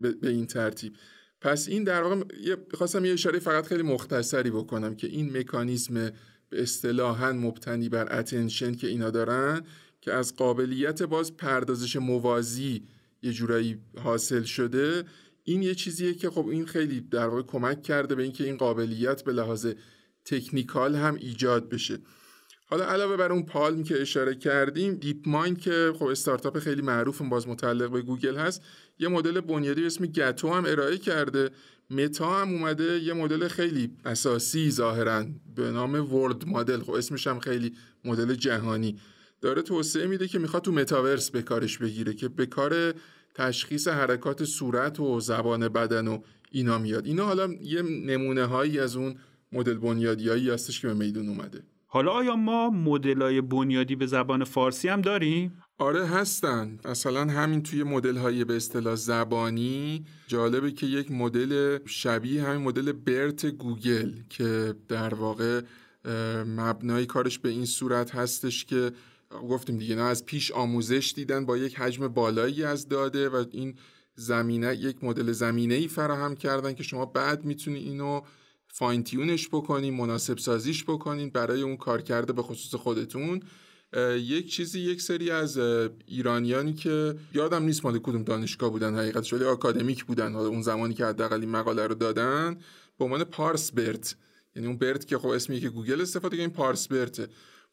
به 0.00 0.28
این 0.28 0.46
ترتیب. 0.46 0.96
پس 1.40 1.68
این 1.68 1.84
در 1.84 2.02
واقع 2.02 2.24
خواستم 2.74 3.04
یه 3.04 3.12
اشاره 3.12 3.38
فقط 3.38 3.66
خیلی 3.66 3.82
مختصری 3.82 4.50
بکنم 4.50 4.94
که 4.94 5.06
این 5.06 5.38
مکانیزم 5.38 5.94
به 6.48 6.62
اصطلاحا 6.62 7.32
مبتنی 7.32 7.88
بر 7.88 8.18
اتنشن 8.18 8.74
که 8.74 8.86
اینا 8.86 9.10
دارن 9.10 9.62
که 10.00 10.12
از 10.12 10.36
قابلیت 10.36 11.02
باز 11.02 11.36
پردازش 11.36 11.96
موازی 11.96 12.82
یه 13.22 13.32
جورایی 13.32 13.78
حاصل 13.98 14.42
شده 14.42 15.04
این 15.44 15.62
یه 15.62 15.74
چیزیه 15.74 16.14
که 16.14 16.30
خب 16.30 16.48
این 16.48 16.66
خیلی 16.66 17.00
در 17.00 17.26
واقع 17.26 17.42
کمک 17.42 17.82
کرده 17.82 18.14
به 18.14 18.22
اینکه 18.22 18.44
این 18.44 18.56
قابلیت 18.56 19.24
به 19.24 19.32
لحاظ 19.32 19.66
تکنیکال 20.24 20.94
هم 20.94 21.14
ایجاد 21.14 21.68
بشه. 21.68 21.98
حالا 22.68 22.84
علاوه 22.84 23.16
بر 23.16 23.32
اون 23.32 23.42
PaLM 23.42 23.84
که 23.84 24.02
اشاره 24.02 24.34
کردیم 24.34 24.94
DeepMind 24.94 25.60
که 25.60 25.92
خب 25.98 26.04
استارتاپ 26.04 26.58
خیلی 26.58 26.82
معروف 26.82 27.22
باز 27.22 27.48
متعلق 27.48 27.90
به 27.90 28.02
گوگل 28.02 28.36
هست 28.36 28.62
یه 28.98 29.08
مدل 29.08 29.40
بنیادی 29.40 29.80
به 29.80 29.86
اسم 29.86 30.06
Gato 30.06 30.52
هم 30.52 30.64
ارائه 30.66 30.98
کرده. 30.98 31.50
متا 31.90 32.40
هم 32.40 32.48
اومده 32.54 32.98
یه 32.98 33.12
مدل 33.12 33.48
خیلی 33.48 33.90
اساسی 34.04 34.70
ظاهرا 34.70 35.26
به 35.56 35.70
نام 35.70 36.14
world 36.14 36.48
model. 36.48 36.80
خب 36.80 36.90
اسمش 36.90 37.26
هم 37.26 37.38
خیلی 37.38 37.72
مدل 38.04 38.34
جهانی. 38.34 38.98
داره 39.40 39.62
توسعه 39.62 40.06
میده 40.06 40.28
که 40.28 40.38
می‌خواد 40.38 40.62
تو 40.62 40.72
متاورس 40.72 41.30
به 41.30 41.42
کارش 41.42 41.78
بگیره 41.78 42.14
که 42.14 42.28
به 42.28 42.46
کار 42.46 42.94
تشخیص 43.34 43.88
حرکات 43.88 44.44
صورت 44.44 45.00
و 45.00 45.20
زبان 45.20 45.68
بدن 45.68 46.08
و 46.08 46.20
اینا 46.50 46.78
میاد. 46.78 47.06
اینا 47.06 47.24
حالا 47.24 47.52
یه 47.52 47.82
نمونه 47.82 48.44
هایی 48.44 48.78
از 48.78 48.96
اون 48.96 49.14
مدل 49.52 49.74
بنیادیایی 49.74 50.50
هستش 50.50 50.80
که 50.80 50.88
به 50.88 50.94
میدون 50.94 51.28
اومده. 51.28 51.62
حالا 51.96 52.10
آیا 52.10 52.36
ما 52.36 52.70
مدلای 52.70 53.40
بنیادی 53.40 53.96
به 53.96 54.06
زبان 54.06 54.44
فارسی 54.44 54.88
هم 54.88 55.00
داریم؟ 55.00 55.62
آره 55.78 56.06
هستن 56.06 56.78
مثلا 56.84 57.24
همین 57.24 57.62
توی 57.62 57.82
مدل 57.82 58.16
های 58.16 58.44
به 58.44 58.56
اصطلاح 58.56 58.94
زبانی 58.94 60.04
جالبه 60.26 60.72
که 60.72 60.86
یک 60.86 61.10
مدل 61.10 61.78
شبیه 61.86 62.42
همین 62.44 62.62
مدل 62.62 62.92
برت 62.92 63.46
گوگل 63.46 64.12
که 64.30 64.74
در 64.88 65.14
واقع 65.14 65.60
مبنای 66.46 67.06
کارش 67.06 67.38
به 67.38 67.48
این 67.48 67.64
صورت 67.64 68.14
هستش 68.14 68.64
که 68.64 68.92
گفتیم 69.50 69.78
دیگه 69.78 69.94
نه 69.94 70.02
از 70.02 70.26
پیش 70.26 70.50
آموزش 70.50 71.12
دیدن 71.16 71.46
با 71.46 71.56
یک 71.56 71.80
حجم 71.80 72.08
بالایی 72.08 72.64
از 72.64 72.88
داده 72.88 73.28
و 73.28 73.44
این 73.50 73.74
زمینه 74.14 74.76
یک 74.76 75.04
مدل 75.04 75.32
زمینه 75.32 75.74
ای 75.74 75.88
فراهم 75.88 76.36
کردن 76.36 76.72
که 76.72 76.82
شما 76.82 77.06
بعد 77.06 77.44
می‌تونی 77.44 77.78
اینو 77.78 78.20
fine-tune 78.78 79.35
ش 79.35 79.48
بکنین 79.48 79.94
مناسب 79.94 80.38
سازیش 80.38 80.84
بکنین 80.84 81.30
برای 81.30 81.62
اون 81.62 81.76
کار 81.76 82.02
کرده 82.02 82.32
به 82.32 82.42
خصوص 82.42 82.74
خودتون. 82.74 83.40
یک 84.16 84.50
چیزی 84.50 84.80
یک 84.80 85.02
سری 85.02 85.30
از 85.30 85.58
ایرانیانی 86.06 86.72
که 86.72 87.14
یادم 87.34 87.62
نیست 87.62 87.84
مال 87.84 87.98
کدوم 87.98 88.22
دانشگاه 88.22 88.70
بودن 88.70 88.94
حقیقتش 88.94 89.32
ولی 89.32 89.44
آکادمیک 89.44 90.04
بودن. 90.04 90.32
حالا 90.32 90.48
اون 90.48 90.62
زمانی 90.62 90.94
که 90.94 91.04
حداقل 91.04 91.40
این 91.40 91.50
مقاله 91.50 91.86
رو 91.86 91.94
دادن 91.94 92.58
به 92.98 93.04
عنوان 93.04 93.24
ParsBERT 93.24 94.16
یعنی 94.56 94.68
اون 94.68 94.78
BERT 94.78 95.06
که 95.06 95.18
خب 95.18 95.28
اسمی 95.28 95.60
که 95.60 95.68
گوگل 95.68 96.00
استفاده 96.00 96.36
این 96.36 96.50
ParsBERT 96.50 96.88
ه 96.88 97.28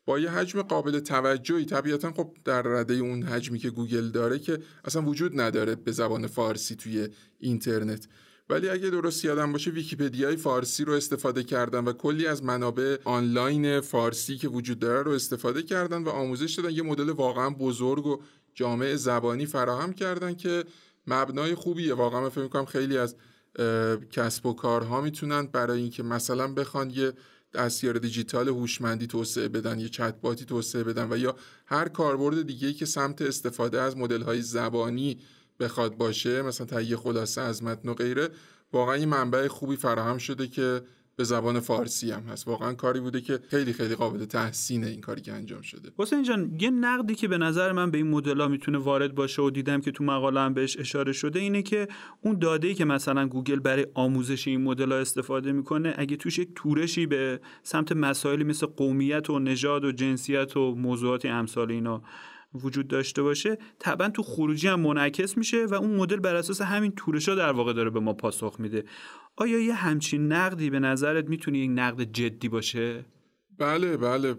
با 0.06 0.20
یه 0.20 0.30
حجم 0.30 0.62
قابل 0.62 1.00
توجهی 1.00 1.66
طبیعتا 1.66 2.12
خب 2.12 2.38
در 2.46 2.62
رده 2.62 2.94
اون 2.94 3.24
حجمی 3.24 3.60
که 3.60 3.70
گوگل 3.70 4.10
داره 4.10 4.40
که 4.40 4.60
اصلا 4.86 5.02
وجود 5.02 5.42
نداره 5.42 5.76
به 5.76 5.92
زبان 5.92 6.28
فارسی 6.28 6.76
توی 6.76 7.08
اینترنت. 7.40 8.08
ولی 8.50 8.70
اگه 8.70 8.90
درست 8.90 9.26
یادم 9.26 9.52
باشه 9.52 9.72
ویکیپدیای 9.72 10.36
فارسی 10.36 10.86
رو 10.86 10.94
استفاده 10.94 11.44
کردن 11.44 11.84
و 11.84 11.94
کلی 11.94 12.28
از 12.28 12.44
منابع 12.44 12.98
آنلاین 13.04 13.82
فارسی 13.82 14.38
که 14.38 14.48
وجود 14.48 14.80
داره 14.80 15.04
رو 15.04 15.12
استفاده 15.12 15.64
کردن 15.64 16.04
و 16.04 16.10
آموزش 16.10 16.54
دادن. 16.54 16.72
یه 16.72 16.84
مدل 16.84 17.10
واقعا 17.10 17.50
بزرگ 17.50 18.06
و 18.06 18.22
جامع 18.54 18.96
زبانی 18.96 19.46
فراهم 19.46 19.94
کردن 19.94 20.36
که 20.36 20.64
مبنای 21.08 21.56
خوبیه. 21.56 21.94
واقعا 21.94 22.22
من 22.22 22.30
فکر 22.30 22.44
می‌کنم 22.44 22.66
خیلی 22.66 22.98
از 22.98 23.16
کسب 24.12 24.46
و 24.46 24.54
کارها 24.54 25.02
می‌تونن 25.02 25.46
برای 25.46 25.82
اینکه 25.82 26.04
مثلا 26.04 26.54
بخوان 26.54 26.90
یه 26.90 27.14
دستیار 27.54 27.98
دیجیتال 27.98 28.48
هوشمندی 28.48 29.08
توسعه 29.08 29.48
بدن 29.48 29.80
یه 29.80 29.90
چت 29.90 30.22
باتی 30.22 30.46
توسعه 30.46 30.84
بدن 30.84 31.08
و 31.12 31.18
یا 31.18 31.36
هر 31.66 31.88
کاربرد 31.88 32.42
دیگه 32.48 32.74
که 32.74 32.86
سمت 32.86 33.22
استفاده 33.22 33.82
از 33.82 33.98
مدل 33.98 34.22
های 34.22 34.42
زبانی 34.42 35.20
بخواد 35.60 35.98
باشه 35.98 36.42
مثلا 36.42 36.68
تهیه 36.68 36.98
خلاصه 36.98 37.42
از 37.42 37.64
متن 37.64 37.90
و 37.90 37.94
غیره 37.94 38.30
واقعا 38.74 38.96
این 38.96 39.10
منبع 39.10 39.48
خوبی 39.48 39.76
فراهم 39.76 40.18
شده 40.18 40.48
که 40.48 40.82
به 41.16 41.24
زبان 41.24 41.60
فارسی 41.60 42.12
هم 42.12 42.24
هست. 42.24 42.48
واقعا 42.48 42.74
کاری 42.74 43.00
بوده 43.00 43.22
که 43.22 43.40
خیلی 43.48 43.74
خیلی 43.74 43.96
قابل 43.96 44.26
تحسینه 44.26 44.88
این 44.88 45.02
کاری 45.02 45.22
که 45.22 45.34
انجام 45.34 45.62
شده. 45.62 45.92
حسین 45.98 46.24
جان 46.24 46.56
یه 46.60 46.70
نقدی 46.70 47.16
که 47.16 47.28
به 47.28 47.38
نظر 47.38 47.72
من 47.72 47.92
به 47.92 47.98
این 47.98 48.08
مدل 48.08 48.42
ها 48.42 48.48
می‌تونه 48.48 48.78
وارد 48.78 49.16
باشه 49.16 49.42
و 49.42 49.50
دیدم 49.50 49.82
که 49.82 49.92
تو 49.92 50.04
مقاله 50.04 50.40
هم 50.40 50.54
بهش 50.54 50.78
اشاره 50.80 51.12
شده 51.12 51.40
اینه 51.40 51.62
که 51.62 51.88
اون 52.22 52.40
داده 52.40 52.74
که 52.74 52.86
مثلا 52.86 53.28
گوگل 53.28 53.60
برای 53.60 53.88
آموزش 53.94 54.48
این 54.48 54.62
مدل 54.62 54.92
ها 54.92 54.98
استفاده 54.98 55.52
می‌کنه 55.52 55.94
اگه 55.98 56.16
توش 56.16 56.40
یک 56.40 56.50
تورشی 56.56 57.06
به 57.06 57.40
سمت 57.64 57.92
مسائلی 57.92 58.44
مثل 58.44 58.66
قومیت 58.66 59.30
و 59.30 59.40
نژاد 59.40 59.86
و 59.86 59.92
جنسیت 59.92 60.58
و 60.58 60.76
موضوعات 60.76 61.26
امثال 61.26 61.72
اینا 61.72 62.02
وجود 62.56 62.88
داشته 62.88 63.22
باشه 63.22 63.58
طبعا 63.80 64.10
تو 64.10 64.24
خروجی 64.24 64.68
هم 64.68 64.80
منعکس 64.80 65.38
میشه 65.38 65.66
و 65.66 65.74
اون 65.74 65.96
مدل 65.96 66.20
بر 66.20 66.36
اساس 66.36 66.62
همین 66.62 66.94
تورشا 66.96 67.36
در 67.36 67.52
واقع 67.52 67.74
داره 67.74 67.90
به 67.90 68.00
ما 68.00 68.14
پاسخ 68.14 68.56
میده. 68.60 68.84
آیا 69.36 69.60
یه 69.60 69.74
همچین 69.74 70.32
نقدی 70.32 70.70
به 70.70 70.80
نظرت 70.80 71.30
می‌تونه 71.30 71.58
یک 71.58 71.70
نقد 71.74 72.04
جدی 72.04 72.50
باشه؟ 72.50 73.06
بله 73.58 73.98
بله 73.98 74.36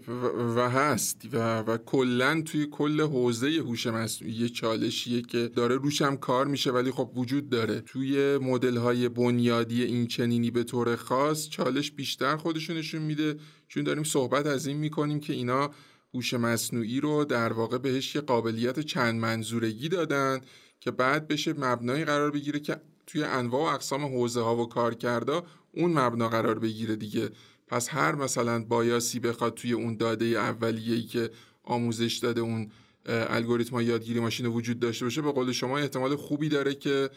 و 0.55 0.69
هست 0.69 1.21
و, 1.33 1.59
و 1.59 1.77
کلا 1.77 2.41
توی 2.41 2.67
کل 2.71 3.01
حوزه 3.01 3.47
هوش 3.47 3.87
مصنوعی 3.87 4.33
یه 4.33 4.49
چالشیه 4.49 5.21
که 5.21 5.47
داره 5.47 5.75
روش 5.75 6.01
هم 6.01 6.17
کار 6.17 6.47
میشه 6.47 6.71
ولی 6.71 6.91
خب 6.91 7.11
وجود 7.15 7.49
داره. 7.49 7.81
توی 7.81 8.37
مدل 8.37 8.77
های 8.77 9.09
بنیادی 9.09 9.83
این 9.83 10.07
چنینی 10.07 10.51
به 10.51 10.63
طور 10.63 10.95
خاص 10.95 11.49
چالش 11.49 11.91
بیشتر 11.91 12.37
خودشونشون 12.37 13.01
میده. 13.01 13.35
چون 13.67 13.83
داریم 13.83 14.03
صحبت 14.03 14.45
از 14.45 14.67
این 14.67 14.77
می‌کنیم 14.77 15.19
که 15.19 15.33
اینا 15.33 15.71
هوش 16.15 16.33
مصنوعی 16.33 16.99
رو 16.99 17.25
در 17.25 17.53
واقع 17.53 17.77
بهش 17.77 18.15
یه 18.15 18.21
قابلیت 18.21 18.79
چند 18.79 19.15
منظورگی 19.15 19.89
دادن 19.89 20.41
که 20.79 20.91
بعد 20.91 21.27
بشه 21.27 21.53
مبنایی 21.53 22.05
قرار 22.05 22.31
بگیره 22.31 22.59
که 22.59 22.81
توی 23.07 23.23
انواع 23.23 23.71
و 23.71 23.75
اقسام 23.75 24.05
حوزه 24.05 24.41
ها 24.41 24.55
و 24.55 24.69
کارکردا 24.69 25.45
اون 25.71 25.93
مبنا 25.93 26.29
قرار 26.29 26.59
بگیره 26.59 26.95
دیگه. 26.95 27.29
پس 27.67 27.89
هر 27.89 28.15
مثلا 28.15 28.63
بایاسی 28.63 29.19
بخواد 29.19 29.53
توی 29.53 29.73
اون 29.73 29.97
داده 29.97 30.25
اولیه‌ای 30.25 31.01
که 31.03 31.29
آموزش 31.63 32.17
داده 32.17 32.41
اون 32.41 32.71
الگوریتم 33.05 33.79
یادگیری 33.79 34.19
ماشین 34.19 34.45
وجود 34.45 34.79
داشته 34.79 35.05
باشه 35.05 35.21
به 35.21 35.31
قول 35.31 35.51
شما 35.51 35.77
احتمال 35.77 36.15
خوبی 36.15 36.49
داره 36.49 36.75
که 36.75 37.09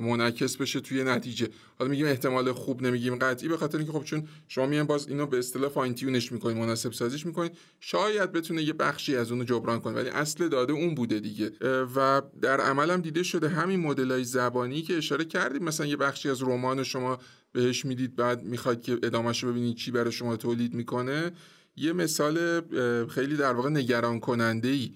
منعکس 0.00 0.56
بشه 0.56 0.80
توی 0.80 1.04
نتیجه. 1.04 1.48
حالا 1.78 1.90
میگیم 1.90 2.06
احتمال 2.06 2.52
خوب 2.52 2.82
نمیگیم 2.82 3.16
قطعی 3.16 3.48
به 3.48 3.56
خاطر 3.56 3.78
اینکه 3.78 3.92
خب 3.92 4.04
چون 4.04 4.28
شما 4.48 4.66
میان 4.66 4.86
باز 4.86 5.08
اینو 5.08 5.26
به 5.26 5.38
اصطلاح 5.38 5.70
فاین 5.70 5.94
تیونش 5.94 6.32
می‌کنید 6.32 6.56
مناسب 6.56 6.92
سازیش 6.92 7.26
می‌کنید 7.26 7.52
شاید 7.80 8.32
بتونه 8.32 8.62
یه 8.62 8.72
بخشی 8.72 9.16
از 9.16 9.30
اونو 9.30 9.44
جبران 9.44 9.80
کنه 9.80 9.94
ولی 9.94 10.08
اصل 10.08 10.48
داده 10.48 10.72
اون 10.72 10.94
بوده 10.94 11.20
دیگه. 11.20 11.52
و 11.96 12.22
در 12.42 12.60
عمل 12.60 12.90
هم 12.90 13.00
دیده 13.00 13.22
شده 13.22 13.48
همین 13.48 13.80
مدلای 13.80 14.24
زبانی 14.24 14.82
که 14.82 14.96
اشاره 14.96 15.24
کردیم. 15.24 15.64
مثلا 15.64 15.86
یه 15.86 15.96
بخشی 15.96 16.30
از 16.30 16.42
رمان 16.42 16.82
شما 16.82 17.18
بهش 17.52 17.84
می‌دید 17.84 18.16
بعد 18.16 18.42
می‌خواد 18.42 18.82
که 18.82 18.92
ادامهش 19.02 19.44
رو 19.44 19.50
ببینید 19.50 19.76
چی 19.76 19.90
برای 19.90 20.12
شما 20.12 20.36
تولید 20.36 20.74
می‌کنه. 20.74 21.32
یه 21.76 21.92
مثال 21.92 22.60
خیلی 23.06 23.36
در 23.36 23.52
واقع 23.52 23.70
نگران 23.70 24.20
کننده 24.20 24.68
ای 24.68 24.90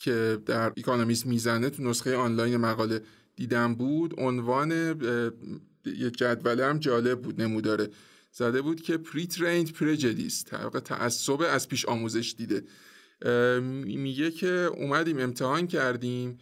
که 0.00 0.38
در 0.46 0.72
اکانومیست 0.76 1.26
می‌زنه 1.26 1.70
تو 1.70 1.82
نسخه 1.82 2.16
آنلاین 2.16 2.56
مقاله 2.56 3.00
دیدم 3.36 3.74
بود 3.74 4.14
عنوان 4.18 4.70
یه 5.86 6.10
جدوله 6.10 6.66
هم 6.66 6.78
جالب 6.78 7.22
بود 7.22 7.42
نموداره. 7.42 7.88
زده 8.32 8.62
بود 8.62 8.80
که 8.80 8.96
پری 8.96 9.26
تریند 9.26 9.72
پرجدیس 9.72 10.42
تعصب 10.84 11.40
از 11.40 11.68
پیش 11.68 11.84
آموزش 11.84 12.34
دیده. 12.38 12.64
میگه 13.72 14.30
که 14.30 14.48
اومدیم 14.48 15.18
امتحان 15.18 15.66
کردیم. 15.66 16.38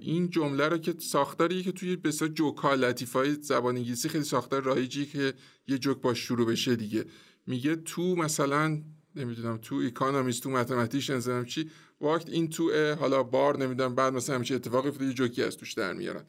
این 0.00 0.30
جمله 0.30 0.68
رو 0.68 0.78
که 0.78 0.94
ساختاریه 0.98 1.62
که 1.62 1.72
توی 1.72 1.96
بسیار 1.96 2.30
جوکا 2.30 2.74
لطیفای 2.74 3.34
زبان 3.34 3.76
انگلیسی 3.76 4.08
خیلی 4.08 4.24
ساختار 4.24 4.62
رایجی 4.62 5.06
که 5.06 5.34
یه 5.68 5.78
جوک 5.78 6.00
باش 6.00 6.18
شروع 6.18 6.46
بشه 6.46 6.76
دیگه. 6.76 7.04
میگه 7.46 7.76
تو 7.76 8.16
مثلا 8.16 8.82
نمی‌دونم 9.16 9.58
تو 9.62 9.74
اکانومیست 9.74 10.42
تو 10.42 10.50
متمتیشنز 10.50 11.30
چی. 11.46 11.70
وقت 12.00 12.30
این 12.30 12.50
تو 12.50 12.94
حالا 12.94 13.22
بار 13.22 13.58
نمی‌دونم 13.58 13.94
بعد 13.94 14.12
مثلا 14.12 14.34
همیشه 14.34 14.54
اتفاقی 14.54 14.88
افتاده 14.88 15.06
یه 15.06 15.12
جوکی 15.12 15.42
از 15.42 15.56
توش 15.56 15.72
در 15.72 15.92
میارن. 15.92 16.24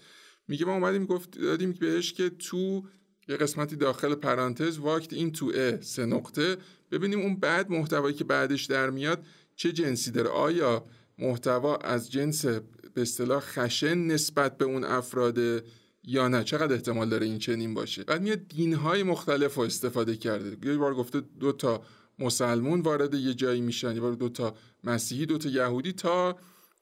میگه 0.47 0.65
ما 0.65 0.73
اومدیم 0.73 1.05
گفت 1.05 1.39
دادیم 1.39 1.71
بهش 1.71 2.13
که 2.13 2.29
تو 2.29 2.83
یه 3.27 3.37
قسمتی 3.37 3.75
داخل 3.75 4.15
پرانتز 4.15 4.79
وقت 4.79 5.13
این 5.13 5.31
تو 5.31 5.51
ا 5.55 5.81
سه 5.81 6.05
نقطه. 6.05 6.57
ببینیم 6.91 7.19
اون 7.19 7.39
بعد 7.39 7.71
محتوایی 7.71 8.15
که 8.15 8.23
بعدش 8.23 8.65
در 8.65 8.89
میاد 8.89 9.25
چه 9.55 9.71
جنسی 9.71 10.11
داره. 10.11 10.29
آیا 10.29 10.85
محتوا 11.17 11.75
از 11.75 12.11
جنس 12.11 12.45
به 12.93 13.01
اصطلاح 13.01 13.39
خشن 13.39 13.97
نسبت 13.97 14.57
به 14.57 14.65
اون 14.65 14.83
افراد 14.83 15.37
یا 16.03 16.27
نه؟ 16.27 16.43
چقدر 16.43 16.73
احتمال 16.73 17.09
داره 17.09 17.25
این 17.25 17.39
چنین 17.39 17.73
باشه؟ 17.73 18.03
بعد 18.03 18.21
میاد 18.21 18.47
دینهای 18.47 19.03
مختلف 19.03 19.55
رو 19.55 19.63
استفاده 19.63 20.15
کرده. 20.15 20.71
یه 20.71 20.77
بار 20.77 20.95
گفته 20.95 21.21
دو 21.39 21.51
تا 21.51 21.83
مسلمون 22.19 22.81
وارد 22.81 23.13
یه 23.13 23.33
جایی 23.33 23.61
میشن 23.61 23.95
یه 23.95 24.15
دو 24.15 24.29
تا 24.29 24.55
مسیحی 24.83 25.25
دو 25.25 25.37
تا 25.37 25.49
یهودی 25.49 25.93
تا 25.93 26.37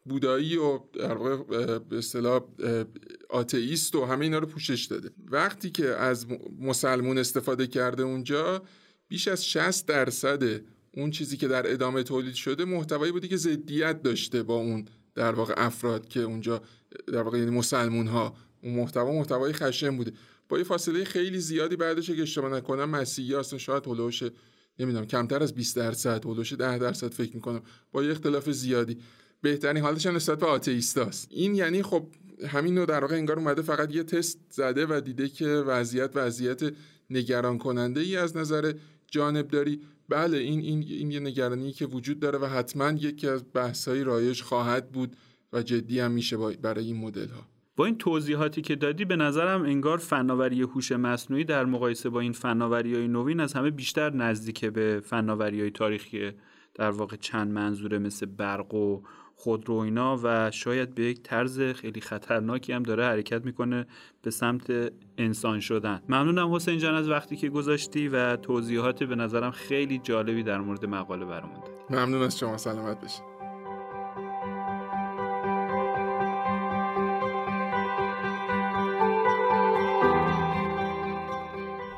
بودایی 0.06 0.58
و 0.58 0.80
در 0.93 1.13
واقع 1.13 1.78
به 1.80 1.98
اصطلاح 1.98 2.41
آتئیست 3.30 3.96
و 3.96 4.06
همه 4.06 4.26
اینا 4.26 4.39
رو 4.39 4.48
پوشش 4.48 4.86
داده. 4.86 5.10
وقتی 5.32 5.69
که 5.69 5.88
از 5.88 6.26
مسلمون 6.60 7.17
استفاده 7.17 7.67
کرده 7.67 8.04
اونجا 8.04 8.63
بیش 9.08 9.28
از 9.28 9.46
60 9.46 9.88
درصد 9.88 10.43
اون 10.98 11.12
چیزی 11.12 11.38
که 11.38 11.48
در 11.48 11.72
ادامه 11.72 12.04
تولید 12.04 12.34
شده 12.34 12.65
محتوایی 12.65 13.12
بودی 13.12 13.28
که 13.28 13.38
ضدیت 13.38 14.02
داشته 14.02 14.43
با 14.43 14.56
اون 14.56 14.86
در 15.15 15.32
واقع 15.32 15.54
افراد 15.58 16.08
که 16.08 16.19
اونجا 16.19 16.62
در 17.08 17.22
واقع 17.22 17.38
یعنی 17.38 17.52
مسلمون 17.52 18.08
ها 18.08 18.36
اون 18.63 18.74
محتوا 18.74 19.12
محتوای 19.12 19.54
خشن 19.54 19.98
بوده. 19.98 20.13
با 20.50 20.58
یه 20.58 20.63
فاصله 20.63 21.04
خیلی 21.04 21.39
زیادی 21.39 21.76
بعدش 21.76 22.10
که 22.10 22.22
اشتباه 22.22 22.52
نکنم 22.52 22.89
مسیحی 22.89 23.36
هستن 23.36 23.58
شاید 23.58 23.88
هلوش 23.88 24.24
نمی‌دونم 24.79 25.05
کمتر 25.05 25.43
از 25.43 25.53
20 25.53 25.75
درصد 25.75 26.25
حدوش 26.25 26.53
10 26.53 26.77
درصد 26.77 27.12
فکر 27.12 27.36
می‌کنم. 27.36 27.62
با 27.91 28.03
یه 28.03 28.12
اختلاف 28.12 28.49
زیادی. 28.49 28.97
بهترین 29.41 29.83
حالش 29.83 30.05
هم 30.05 30.15
نسبت 30.15 30.39
به 30.39 30.45
آتئیستاست 30.45 31.27
این 31.31 31.55
یعنی 31.55 31.83
خب 31.83 32.07
همین 32.47 32.73
نوع 32.75 32.86
در 32.86 32.99
واقع 32.99 33.15
انگار 33.15 33.39
اومده 33.39 33.62
فقط 33.62 33.95
یه 33.95 34.03
تست 34.03 34.39
زده 34.49 34.86
و 34.86 35.01
دیده 35.05 35.29
که 35.29 35.47
وضعیت 35.47 36.12
وضعیت 36.15 36.62
نگران 37.09 37.57
کننده 37.57 37.99
ای 37.99 38.17
از 38.17 38.38
نظر 38.38 38.73
جانبداری. 39.07 39.81
بله 40.09 40.38
این 40.38 40.59
این 40.59 40.83
این 40.88 41.12
یه 41.12 41.19
نگرانی 41.19 41.71
که 41.71 41.86
وجود 41.86 42.19
داره 42.19 42.39
و 42.39 42.45
حتما 42.45 42.91
یکی 42.91 43.27
از 43.27 43.43
بحث‌های 43.53 44.03
رایج 44.03 44.41
خواهد 44.41 44.91
بود 44.91 45.15
و 45.53 45.62
جدی 45.62 45.99
هم 45.99 46.12
میشه 46.12 46.38
برای 46.38 46.86
این 46.86 46.97
مدل 46.97 47.27
ها 47.27 47.53
با 47.75 47.86
این 47.86 47.97
توضیحاتی 47.97 48.62
که 48.62 48.75
دادی 48.75 49.05
به 49.05 49.15
نظرم 49.15 49.62
انگار 49.62 49.97
فناوری 49.97 50.62
هوش 50.62 50.91
مصنوعی 50.91 51.43
در 51.43 51.65
مقایسه 51.65 52.09
با 52.09 52.19
این 52.19 52.31
فناوری 52.31 52.95
های 52.95 53.07
نوین 53.07 53.39
از 53.39 53.53
همه 53.53 53.69
بیشتر 53.69 54.13
نزدیک 54.13 54.65
به 54.65 55.01
فناوری 55.05 55.62
های 55.62 55.71
تاریخی 55.71 56.31
در 56.75 56.89
واقع 56.91 57.15
چند 57.15 57.51
منظوره 57.51 57.99
مثل 57.99 58.25
برق 58.25 58.73
و 58.73 59.01
خودرو 59.36 59.75
اینا 59.75 60.19
و 60.23 60.51
شاید 60.51 60.95
به 60.95 61.03
یک 61.03 61.21
طرز 61.23 61.62
خیلی 61.62 62.01
خطرناکی 62.01 62.73
هم 62.73 62.83
داره 62.83 63.05
حرکت 63.05 63.45
می‌کنه 63.45 63.88
به 64.21 64.31
سمت 64.31 64.91
انسان 65.17 65.59
شدن. 65.59 66.01
ممنونم 66.09 66.53
حسین 66.53 66.77
جان 66.77 66.95
از 66.95 67.09
وقتی 67.09 67.36
که 67.36 67.49
گذاشتی 67.49 68.07
و 68.07 68.36
توضیحات 68.36 69.03
به 69.03 69.15
نظرم 69.15 69.51
خیلی 69.51 69.97
جالبی 69.97 70.43
در 70.43 70.57
مورد 70.57 70.86
مقاله 70.86 71.25
برامون 71.25 71.59
ممنون 71.89 72.21
از 72.21 72.39
شما 72.39 72.57
سلامت 72.57 73.01
بشید 73.01 73.33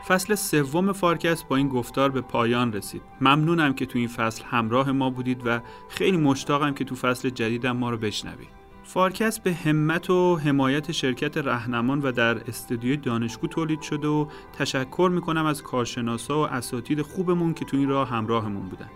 فصل 0.08 0.36
سوم 0.36 0.92
فارکست 0.92 1.48
با 1.48 1.56
این 1.56 1.68
گفتار 1.68 2.10
به 2.10 2.22
پایان 2.22 2.74
رسید. 2.74 3.02
ممنونم 3.22 3.74
که 3.74 3.86
تو 3.86 4.00
این 4.00 4.08
فصل 4.08 4.44
همراه 4.44 4.92
ما 4.92 5.10
بودید 5.10 5.42
و 5.46 5.60
خیلی 5.90 6.18
مشتاقم 6.18 6.74
که 6.74 6.84
تو 6.84 6.96
فصل 6.96 7.30
جدیدم 7.30 7.78
ما 7.78 7.90
رو 7.90 7.98
بشنوید. 7.98 8.48
فارکست 8.84 9.44
به 9.44 9.54
همت 9.54 10.10
و 10.10 10.36
حمایت 10.36 10.92
شرکت 10.92 11.38
رهنما 11.38 12.02
و 12.02 12.12
در 12.12 12.38
استودیوی 12.38 12.98
دانشگو 12.98 13.48
تولید 13.48 13.82
شده 13.82 14.08
و 14.08 14.26
تشکر 14.58 15.10
می‌کنم 15.14 15.46
از 15.46 15.64
کارشناسا 15.64 16.40
و 16.40 16.48
اساتید 16.48 17.02
خوبمون 17.02 17.54
که 17.54 17.66
تو 17.66 17.78
این 17.78 17.90
راه 17.90 18.10
همراهمون 18.10 18.70
بودن. 18.70 18.90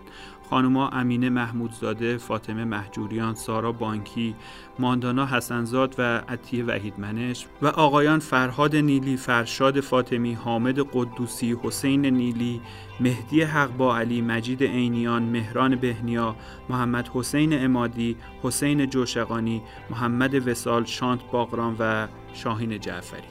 خانوما 0.50 0.88
امینه 0.88 1.28
محمودزاده، 1.30 2.16
فاطمه 2.16 2.64
محجوریان، 2.64 3.34
سارا 3.34 3.72
بانکی، 3.72 4.34
ماندانا 4.78 5.26
حسنزاد 5.26 5.94
و 5.98 6.02
عطیه 6.28 6.64
وحیدمنش 6.64 7.46
و 7.62 7.66
آقایان 7.66 8.18
فرهاد 8.18 8.76
نیلی، 8.76 9.16
فرشاد 9.16 9.80
فاطمی، 9.80 10.34
حامد 10.34 10.78
قدوسی، 10.78 11.56
حسین 11.62 12.06
نیلی، 12.06 12.60
مهدی 13.00 13.42
حق 13.42 13.76
با 13.76 13.98
علی، 13.98 14.22
مجید 14.22 14.62
عینیان، 14.62 15.22
مهران 15.22 15.76
بهنیا، 15.76 16.36
محمد 16.68 17.10
حسین 17.14 17.64
امادی، 17.64 18.16
حسین 18.42 18.86
جوشقانی، 18.86 19.62
محمد 19.90 20.48
وسال، 20.48 20.84
شانت 20.84 21.20
باغران 21.32 21.76
و 21.78 22.06
شاهین 22.34 22.80
جعفری. 22.80 23.22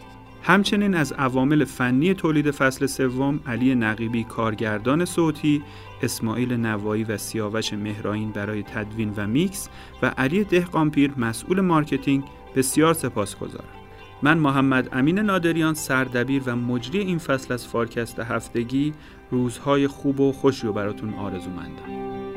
همچنین 0.43 0.95
از 0.95 1.13
عوامل 1.13 1.65
فنی 1.65 2.13
تولید 2.13 2.51
فصل 2.51 2.85
سوم 2.85 3.39
علی 3.47 3.75
نقیبی 3.75 4.23
کارگردان 4.23 5.05
صوتی، 5.05 5.63
اسماعیل 6.01 6.53
نوایی 6.53 7.03
و 7.03 7.17
سیاوش 7.17 7.73
مهراین 7.73 8.31
برای 8.31 8.63
تدوین 8.63 9.13
و 9.17 9.27
میکس 9.27 9.69
و 10.01 10.07
علی 10.17 10.43
دهقان‌پیر 10.43 11.11
مسئول 11.17 11.61
مارکتینگ 11.61 12.23
بسیار 12.55 12.93
سپاسگزارم. 12.93 13.79
من 14.21 14.37
محمد 14.37 14.89
امین 14.91 15.19
نادریان 15.19 15.73
سردبیر 15.73 16.43
و 16.45 16.55
مجری 16.55 16.99
این 16.99 17.17
فصل 17.17 17.53
از 17.53 17.67
فارکست 17.67 18.19
هفتگی 18.19 18.93
روزهای 19.31 19.87
خوب 19.87 20.19
و 20.19 20.31
خوشی 20.31 20.67
رو 20.67 20.73
براتون 20.73 21.13
آرزومندم. 21.13 22.28